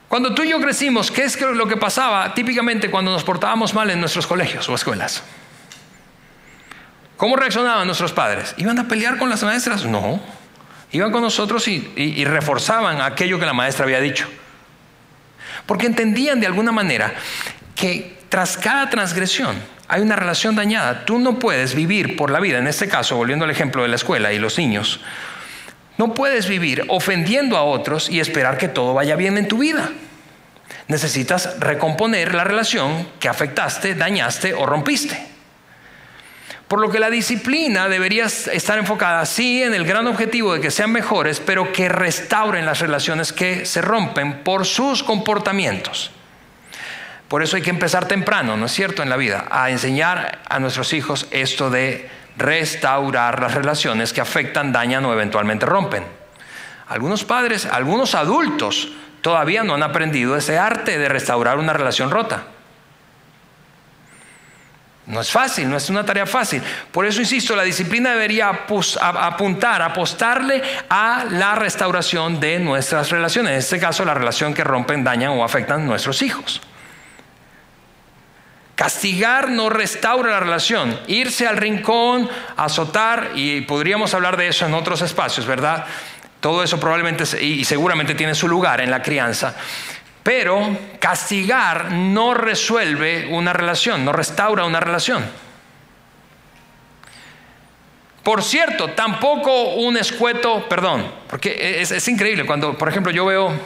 [0.07, 3.89] Cuando tú y yo crecimos, ¿qué es lo que pasaba típicamente cuando nos portábamos mal
[3.89, 5.23] en nuestros colegios o escuelas?
[7.17, 8.53] ¿Cómo reaccionaban nuestros padres?
[8.57, 9.85] ¿Iban a pelear con las maestras?
[9.85, 10.21] No.
[10.91, 14.29] Iban con nosotros y, reforzaban aquello que la maestra había dicho.
[15.67, 17.13] Porque entendían de alguna manera
[17.75, 19.55] que tras cada transgresión
[19.87, 21.05] hay una relación dañada.
[21.05, 23.95] Tú no puedes vivir por la vida, en este caso, volviendo al ejemplo de la
[23.95, 24.99] escuela y los niños,
[25.97, 29.91] no puedes vivir ofendiendo a otros y esperar que todo vaya bien en tu vida.
[30.87, 35.36] Necesitas recomponer la relación que afectaste, dañaste o rompiste.
[36.67, 40.69] Por lo que la disciplina debería estar enfocada, sí, en el gran objetivo de que
[40.69, 46.11] sean mejores, pero que restauren las relaciones que se rompen por sus comportamientos.
[47.29, 50.59] Por eso hay que empezar temprano, ¿no es cierto?, en la vida, a enseñar a
[50.59, 56.03] nuestros hijos esto de restaurar las relaciones que afectan, dañan o eventualmente rompen.
[56.87, 58.89] Algunos padres, algunos adultos
[59.21, 62.43] todavía no han aprendido ese arte de restaurar una relación rota.
[65.07, 66.61] No es fácil, no es una tarea fácil.
[66.91, 73.51] Por eso insisto, la disciplina debería apuntar, apostarle a la restauración de nuestras relaciones.
[73.53, 76.61] En este caso, la relación que rompen, dañan o afectan nuestros hijos.
[78.75, 80.99] Castigar no restaura la relación.
[81.07, 85.85] Irse al rincón, azotar, y podríamos hablar de eso en otros espacios, ¿verdad?
[86.41, 89.55] Todo eso probablemente y seguramente tiene su lugar en la crianza.
[90.27, 95.25] Pero castigar no resuelve una relación, no restaura una relación.
[98.23, 103.57] Por cierto, tampoco un escueto, perdón, porque es, increíble cuando, por ejemplo, yo veo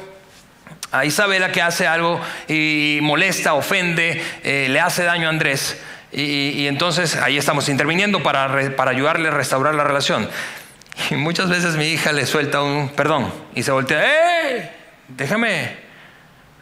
[0.91, 5.81] a Isabela que hace algo y molesta, ofende, eh, le hace daño a Andrés.
[6.11, 10.29] Y, entonces ahí estamos interviniendo para, para ayudarle a restaurar la relación.
[11.09, 14.71] Y muchas veces mi hija le suelta un perdón y se voltea, ¡eh!
[15.07, 15.80] Déjame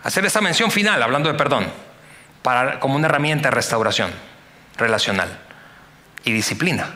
[0.03, 1.67] hacer esa mención final hablando de perdón,
[2.79, 4.11] como una herramienta de restauración
[4.77, 5.39] relacional
[6.23, 6.95] y disciplina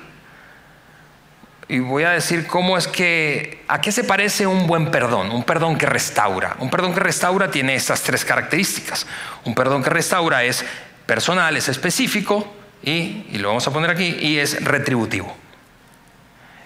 [1.67, 5.43] y voy a decir cómo es que, a qué se parece un buen perdón, un
[5.43, 6.55] perdón que restaura.
[6.59, 9.07] Un perdón que restaura tiene estas tres características.
[9.45, 10.63] Un perdón que restaura es
[11.05, 15.35] personal, es específico y, y lo vamos a poner aquí, y es retributivo.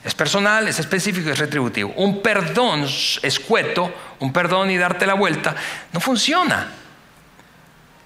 [0.08, 1.92] Es personal, es específico es retributivo.
[1.98, 2.88] Un perdón
[3.22, 5.54] escueto, un perdón y darte la vuelta,
[5.92, 6.72] no funciona.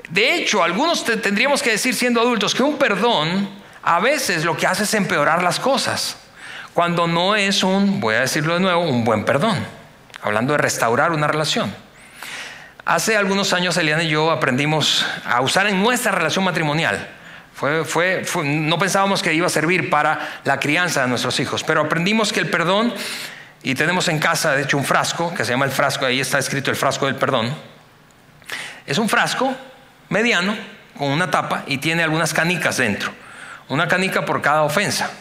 [0.09, 3.47] De hecho, algunos tendríamos que decir siendo adultos que un perdón
[3.83, 6.17] a veces lo que hace es empeorar las cosas
[6.73, 9.63] cuando no es un, voy a decirlo de nuevo, un buen perdón,
[10.23, 11.71] hablando de restaurar una relación.
[12.83, 17.07] Hace algunos años Eliana y yo aprendimos a usar en nuestra relación matrimonial.
[17.61, 22.39] No pensábamos que iba a servir para la crianza de nuestros hijos, pero aprendimos que
[22.39, 22.93] el perdón,
[23.63, 26.39] y tenemos en casa de hecho un frasco, que se llama el frasco, ahí está
[26.39, 27.53] escrito el frasco del perdón,
[28.85, 29.55] es un frasco
[30.09, 30.55] mediano
[30.97, 33.11] con una tapa y tiene algunas canicas dentro,
[33.69, 35.11] una canica por cada ofensa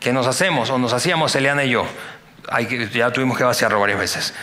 [0.00, 1.86] que nos hacemos o nos hacíamos Eliana y yo.
[2.92, 4.34] ya tuvimos que vaciarlo varias veces.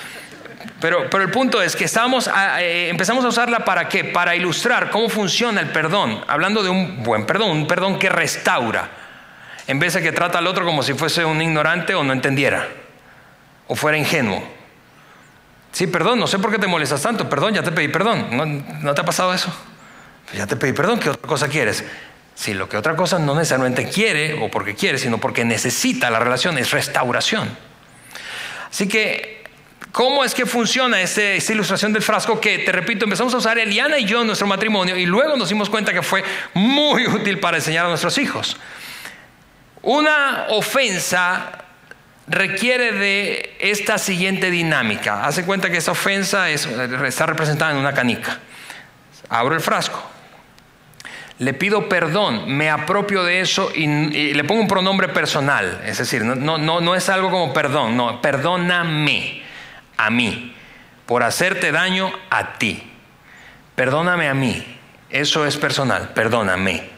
[0.82, 2.30] Pero, el punto es que estamos
[2.60, 4.06] eh, empezamos a usarla para qué?
[4.06, 8.90] Para ilustrar cómo funciona el perdón, hablando de un buen perdón, un perdón que restaura,
[9.68, 12.68] en vez de que trata al otro como si fuese un ignorante o no entendiera,
[13.68, 14.44] o fuera ingenuo.
[15.72, 18.28] Sí, perdón, no sé por qué te molestas tanto, perdón, ya te pedí perdón.
[18.82, 19.54] ¿No, te ha pasado eso?
[20.26, 21.84] Pues ya te pedí perdón, ¿qué otra cosa quieres?
[22.36, 26.20] Si lo que otra cosa no necesariamente quiere o porque quiere, sino porque necesita la
[26.20, 27.50] relación es restauración.
[28.70, 29.39] Así que,
[29.92, 33.98] ¿cómo es que funciona esta ilustración del frasco que, te repito, empezamos a usar Eliana
[33.98, 36.24] y yo en nuestro matrimonio y luego nos dimos cuenta que fue
[36.54, 38.58] muy útil para enseñar a nuestros hijos?
[39.82, 41.66] Una ofensa
[42.28, 45.26] requiere de esta siguiente dinámica.
[45.26, 48.40] Hace cuenta que esa ofensa está representada en una canica.
[49.30, 50.04] Abro el frasco.
[51.40, 55.82] Le pido perdón, me apropio de eso y, le pongo un pronombre personal.
[55.86, 59.49] Es decir, no, no, no es algo como perdón, no, perdóname
[60.00, 60.56] a mí
[61.06, 62.82] por hacerte daño a ti.
[63.76, 64.78] Perdóname a mí.
[65.10, 66.90] Eso es personal, perdóname.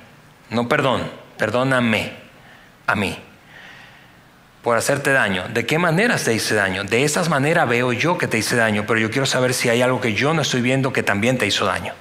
[0.51, 2.11] No perdón, perdóname
[2.85, 3.17] a mí
[4.61, 5.47] por hacerte daño.
[5.49, 6.83] ¿De qué maneras te hice daño?
[6.83, 9.81] De esas maneras veo yo que te hice daño, pero yo quiero saber si hay
[9.81, 11.93] algo que yo no estoy viendo que también te hizo daño.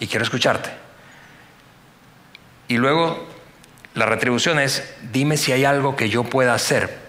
[0.00, 0.70] Y quiero escucharte.
[2.68, 3.28] Y luego
[3.92, 7.01] la retribución es, dime si hay algo que yo pueda hacer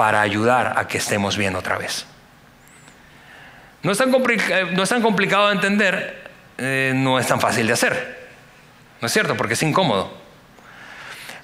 [0.00, 2.06] para ayudar a que estemos bien otra vez.
[3.82, 7.66] No es tan, eh, no es tan complicado de entender, eh, no es tan fácil
[7.66, 8.30] de hacer.
[9.02, 9.36] ¿No es cierto?
[9.36, 10.10] Porque es incómodo.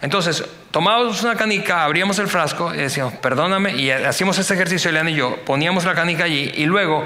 [0.01, 5.11] Entonces, tomábamos una canica, abríamos el frasco y decíamos, perdóname, y hacíamos este ejercicio, Eliana
[5.11, 7.05] y yo, poníamos la canica allí y luego,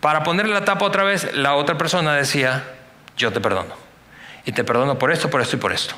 [0.00, 2.64] para ponerle la tapa otra vez, la otra persona decía,
[3.18, 3.74] yo te perdono.
[4.46, 5.94] Y te perdono por esto, por esto y por esto.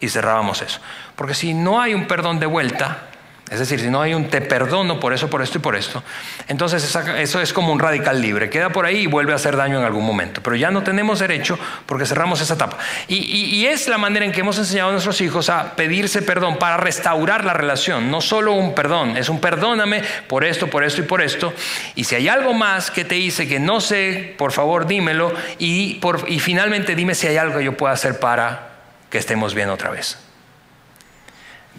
[0.00, 0.80] Y cerrábamos eso.
[1.14, 3.06] Porque si no hay un perdón de vuelta,
[3.52, 6.02] es decir, si no hay un te perdono por eso, por esto y por esto,
[6.48, 8.48] entonces eso es como un radical libre.
[8.48, 10.42] Queda por ahí y vuelve a hacer daño en algún momento.
[10.42, 12.78] Pero ya no tenemos derecho porque cerramos esa etapa.
[13.08, 16.78] Y, es la manera en que hemos enseñado a nuestros hijos a pedirse perdón para
[16.78, 18.10] restaurar la relación.
[18.10, 21.52] No solo un perdón, es un perdóname por esto, por esto y por esto.
[21.94, 25.30] Y si hay algo más que te hice que no sé, por favor dímelo.
[25.58, 28.70] Y, y finalmente dime si hay algo que yo pueda hacer para
[29.10, 30.31] que estemos bien otra vez.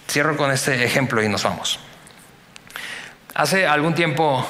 [0.08, 1.80] Cierro con este ejemplo y nos vamos.
[3.36, 4.46] Hace algún tiempo,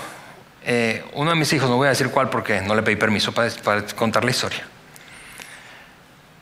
[0.65, 3.31] eh, uno de mis hijos, no voy a decir cuál porque no le pedí permiso
[3.31, 4.65] para, contar la historia,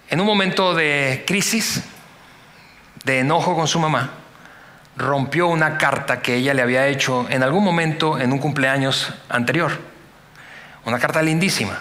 [0.10, 1.84] en un momento de crisis,
[3.06, 4.10] de enojo con su mamá,
[4.98, 9.72] rompió una carta que ella le había hecho en algún momento en un cumpleaños anterior.
[10.84, 11.80] Una carta lindísima.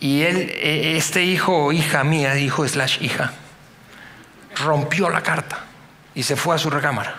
[0.00, 3.32] Y él, e, este hijo o hija mía, hijo slash hija,
[4.56, 5.66] rompió la carta
[6.14, 7.16] y se fue a su recámara.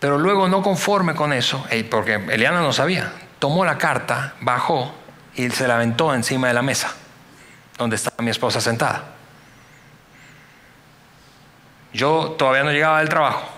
[0.00, 4.94] Pero luego, no conforme con eso, eh, porque Eliana no sabía, tomó la carta, bajó
[5.34, 6.92] y se la aventó encima de la mesa,
[7.78, 9.04] donde estaba mi esposa sentada.
[11.92, 13.48] Yo todavía no llegaba del trabajo.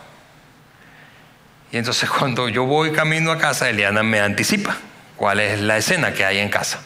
[1.72, 4.76] Y entonces cuando yo voy camino a casa, Eliana me anticipa
[5.16, 6.80] cuál es la escena que hay en casa.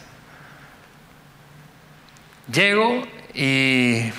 [2.50, 3.02] Llego
[3.34, 4.12] y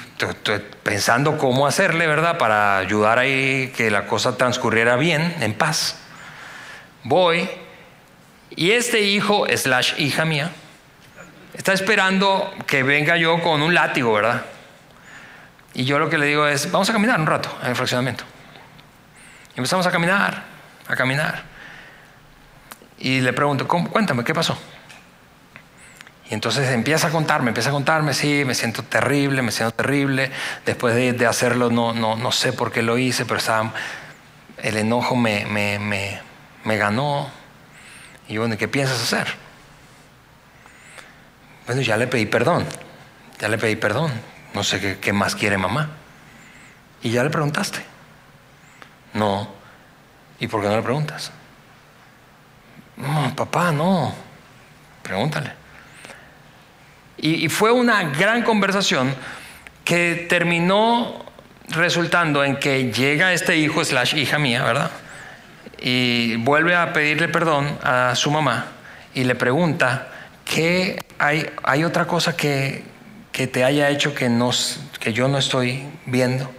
[0.83, 2.37] pensando cómo hacerle, ¿verdad?
[2.37, 5.97] Para ayudar ahí que la cosa transcurriera bien, en paz.
[7.03, 7.49] Voy
[8.55, 10.51] y este hijo, slash hija mía,
[11.53, 14.45] está esperando que venga yo con un látigo, ¿verdad?
[15.73, 18.25] Y yo lo que le digo es, vamos a caminar un rato en el fraccionamiento.
[19.55, 20.43] Empezamos a caminar,
[20.87, 21.43] a caminar.
[22.99, 24.57] Y le pregunto, cuéntame, ¿qué pasó?
[26.31, 30.31] Y entonces empieza a contarme, empieza a contarme, sí, me siento terrible, me siento terrible.
[30.65, 33.73] Después de, hacerlo no, no, no, sé por qué lo hice, pero estaba,
[34.59, 36.21] el enojo me, me, me,
[36.63, 37.29] me ganó.
[38.29, 39.27] Y bueno, ¿qué piensas hacer?
[41.65, 42.65] Bueno, ya le pedí perdón,
[43.37, 44.13] ya le pedí perdón.
[44.53, 45.89] No sé qué, qué más quiere mamá.
[47.01, 47.83] Y ya le preguntaste.
[49.15, 49.49] No.
[50.39, 51.29] ¿Y por qué no le preguntas?
[52.95, 54.15] No, papá, no.
[55.03, 55.60] Pregúntale.
[57.21, 59.13] Y, fue una gran conversación
[59.85, 61.23] que terminó
[61.69, 64.89] resultando en que llega este hijo slash hija mía, ¿verdad?
[65.79, 68.71] Y vuelve a pedirle perdón a su mamá
[69.13, 70.07] y le pregunta,
[70.45, 72.83] ¿qué hay, hay otra cosa que,
[73.31, 74.29] que te haya hecho que,
[74.99, 76.51] que yo no estoy viendo?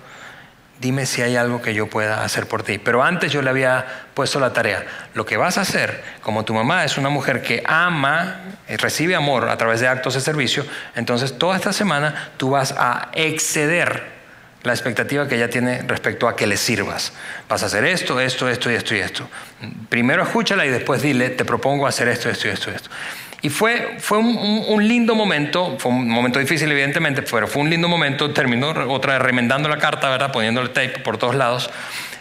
[0.83, 2.79] Dime si hay algo que yo pueda hacer por ti.
[2.79, 4.85] Pero antes yo le había puesto la tarea.
[5.15, 9.15] Lo que vas a hacer, como tu mamá es una mujer que ama, y recibe
[9.15, 10.67] amor a través de actos de servicio,
[10.97, 14.11] entonces toda esta semana tú vas a exceder
[14.65, 17.13] la expectativa que ella tiene respecto a que le sirvas.
[17.49, 19.29] Vas a hacer esto, esto, esto y esto y esto.
[19.89, 22.91] Primero escúchala y después dile, te propongo hacer esto, esto y esto y esto.
[23.43, 27.89] Y fue, fue un, lindo momento, fue un momento difícil evidentemente, pero fue un lindo
[27.89, 30.31] momento, terminó otra vez remendando la carta, ¿verdad?
[30.31, 31.69] poniéndole tape por todos lados.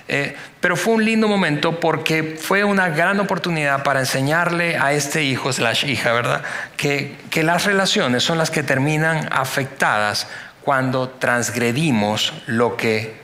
[0.08, 5.24] Eh, pero fue un lindo momento porque fue una gran oportunidad para enseñarle a este
[5.24, 6.42] hijo slash hija, ¿verdad?
[6.76, 10.28] Que, que las relaciones son las que terminan afectadas
[10.64, 13.16] cuando transgredimos lo que,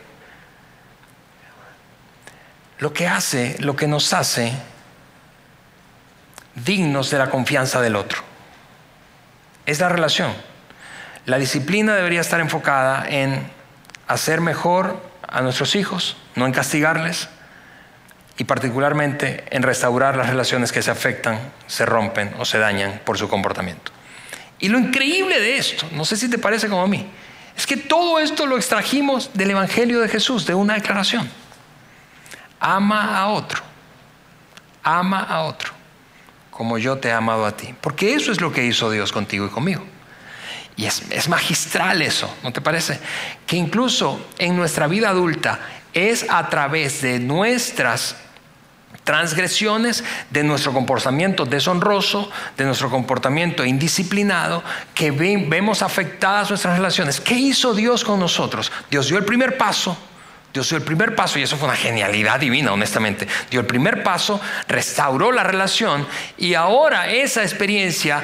[2.77, 4.53] lo que hace, lo que nos hace
[6.65, 8.21] dignos de la confianza del otro.
[9.65, 10.33] Es la relación.
[11.25, 13.49] La disciplina debería estar enfocada en
[14.07, 17.29] hacer mejor a nuestros hijos, no en castigarles,
[18.37, 23.17] y particularmente en restaurar las relaciones que se afectan, se rompen o se dañan por
[23.17, 23.91] su comportamiento.
[24.59, 27.09] Y lo increíble de esto, no sé si te parece como a mí,
[27.55, 31.29] es que todo esto lo extrajimos del Evangelio de Jesús, de una declaración.
[32.59, 33.61] Ama a otro,
[34.83, 35.73] ama a otro,
[36.57, 37.75] como yo te he amado a ti.
[37.79, 39.83] Porque eso es lo que hizo Dios contigo y conmigo.
[40.75, 42.99] Y es, magistral eso, ¿no te parece?
[43.45, 45.59] Que incluso en nuestra vida adulta
[45.93, 48.15] es a través de nuestras
[49.03, 57.21] transgresiones, de nuestro comportamiento deshonroso, de nuestro comportamiento indisciplinado, que vemos afectadas nuestras relaciones.
[57.21, 58.71] ¿Qué hizo Dios con nosotros?
[58.89, 59.97] Dios dio el primer paso.
[60.57, 63.27] Dios dio el primer paso y eso fue una genialidad divina, honestamente.
[63.51, 68.23] Dio el primer paso, restauró la relación y ahora esa experiencia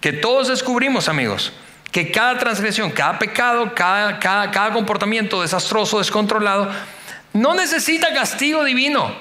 [0.00, 1.52] que todos descubrimos, amigos,
[1.92, 6.70] que cada transgresión, cada pecado, cada, cada, comportamiento desastroso, descontrolado,
[7.34, 9.14] no necesita castigo divino.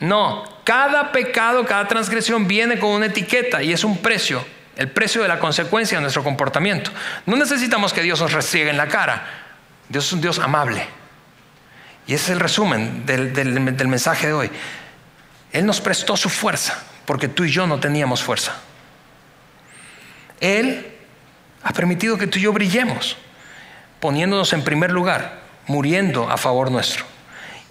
[0.00, 4.44] No, cada pecado, cada transgresión viene con una etiqueta y es un precio,
[4.74, 6.90] el precio de la consecuencia de nuestro comportamiento.
[7.24, 9.24] No necesitamos que Dios nos restriegue en la cara.
[9.88, 11.01] Dios es un Dios amable.
[12.06, 14.50] Y ese es el resumen del, del mensaje de hoy.
[15.52, 18.54] Él nos prestó su fuerza porque tú y yo no teníamos fuerza.
[20.40, 20.96] Él
[21.62, 23.16] ha permitido que tú y yo brillemos,
[24.00, 27.04] poniéndonos en primer lugar, muriendo a favor nuestro.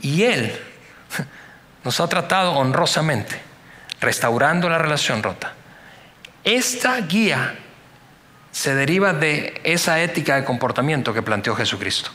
[0.02, 0.58] Y Él
[1.84, 3.42] nos ha tratado honrosamente,
[4.00, 5.54] restaurando la relación rota.
[6.44, 7.56] Esta guía
[8.52, 12.12] se deriva de esa ética de comportamiento que planteó Jesucristo.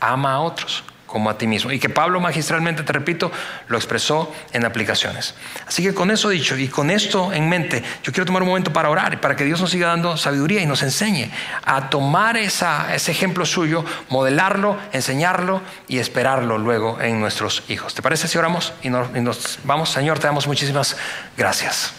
[0.00, 1.72] Ama a otros, como a ti mismo.
[1.72, 3.30] Y que Pablo magistralmente, te repito,
[3.68, 5.34] lo expresó en aplicaciones.
[5.66, 8.72] Así que con eso dicho y con esto en mente, yo quiero tomar un momento
[8.72, 11.30] para orar para que Dios nos siga dando sabiduría y nos enseñe
[11.64, 17.94] a tomar ese ejemplo suyo, modelarlo, enseñarlo y esperarlo luego en nuestros hijos.
[17.94, 19.90] ¿Te parece si oramos y nos, y nos vamos?
[19.90, 20.96] Señor, te damos muchísimas
[21.36, 21.92] gracias.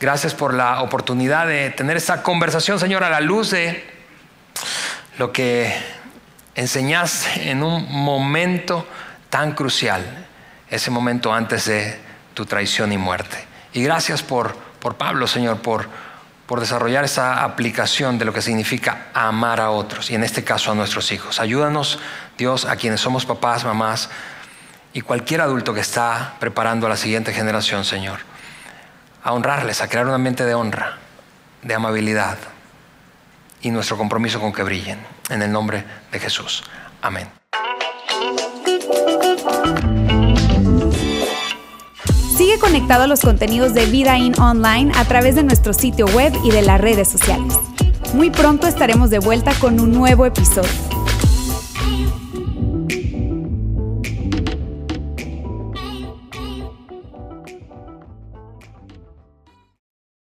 [0.00, 3.84] Gracias por la oportunidad de tener esta conversación, Señor, a la luz de
[5.18, 5.97] lo que
[6.58, 8.84] enseñaste en un momento
[9.30, 10.26] tan crucial,
[10.68, 12.00] ese momento antes de
[12.34, 13.46] tu traición y muerte.
[13.72, 15.88] Y gracias por, por Pablo, Señor, por,
[16.46, 20.72] por desarrollar esa aplicación de lo que significa amar a otros, y en este caso
[20.72, 21.38] a nuestros hijos.
[21.38, 22.00] Ayúdanos,
[22.36, 24.10] Dios, a quienes somos papás, mamás,
[24.92, 28.18] y cualquier adulto que está preparando a la siguiente generación, Señor,
[29.22, 30.98] a honrarles, a crear un ambiente de honra,
[31.62, 32.36] de amabilidad,
[33.62, 34.98] y nuestro compromiso con que brillen.
[35.30, 36.62] En el nombre de Jesús.
[37.02, 37.28] Amén.
[42.36, 46.32] Sigue conectado a los contenidos de Vida In Online a través de nuestro sitio web
[46.44, 47.54] y de las redes sociales.
[48.14, 50.97] Muy pronto estaremos de vuelta con un nuevo episodio.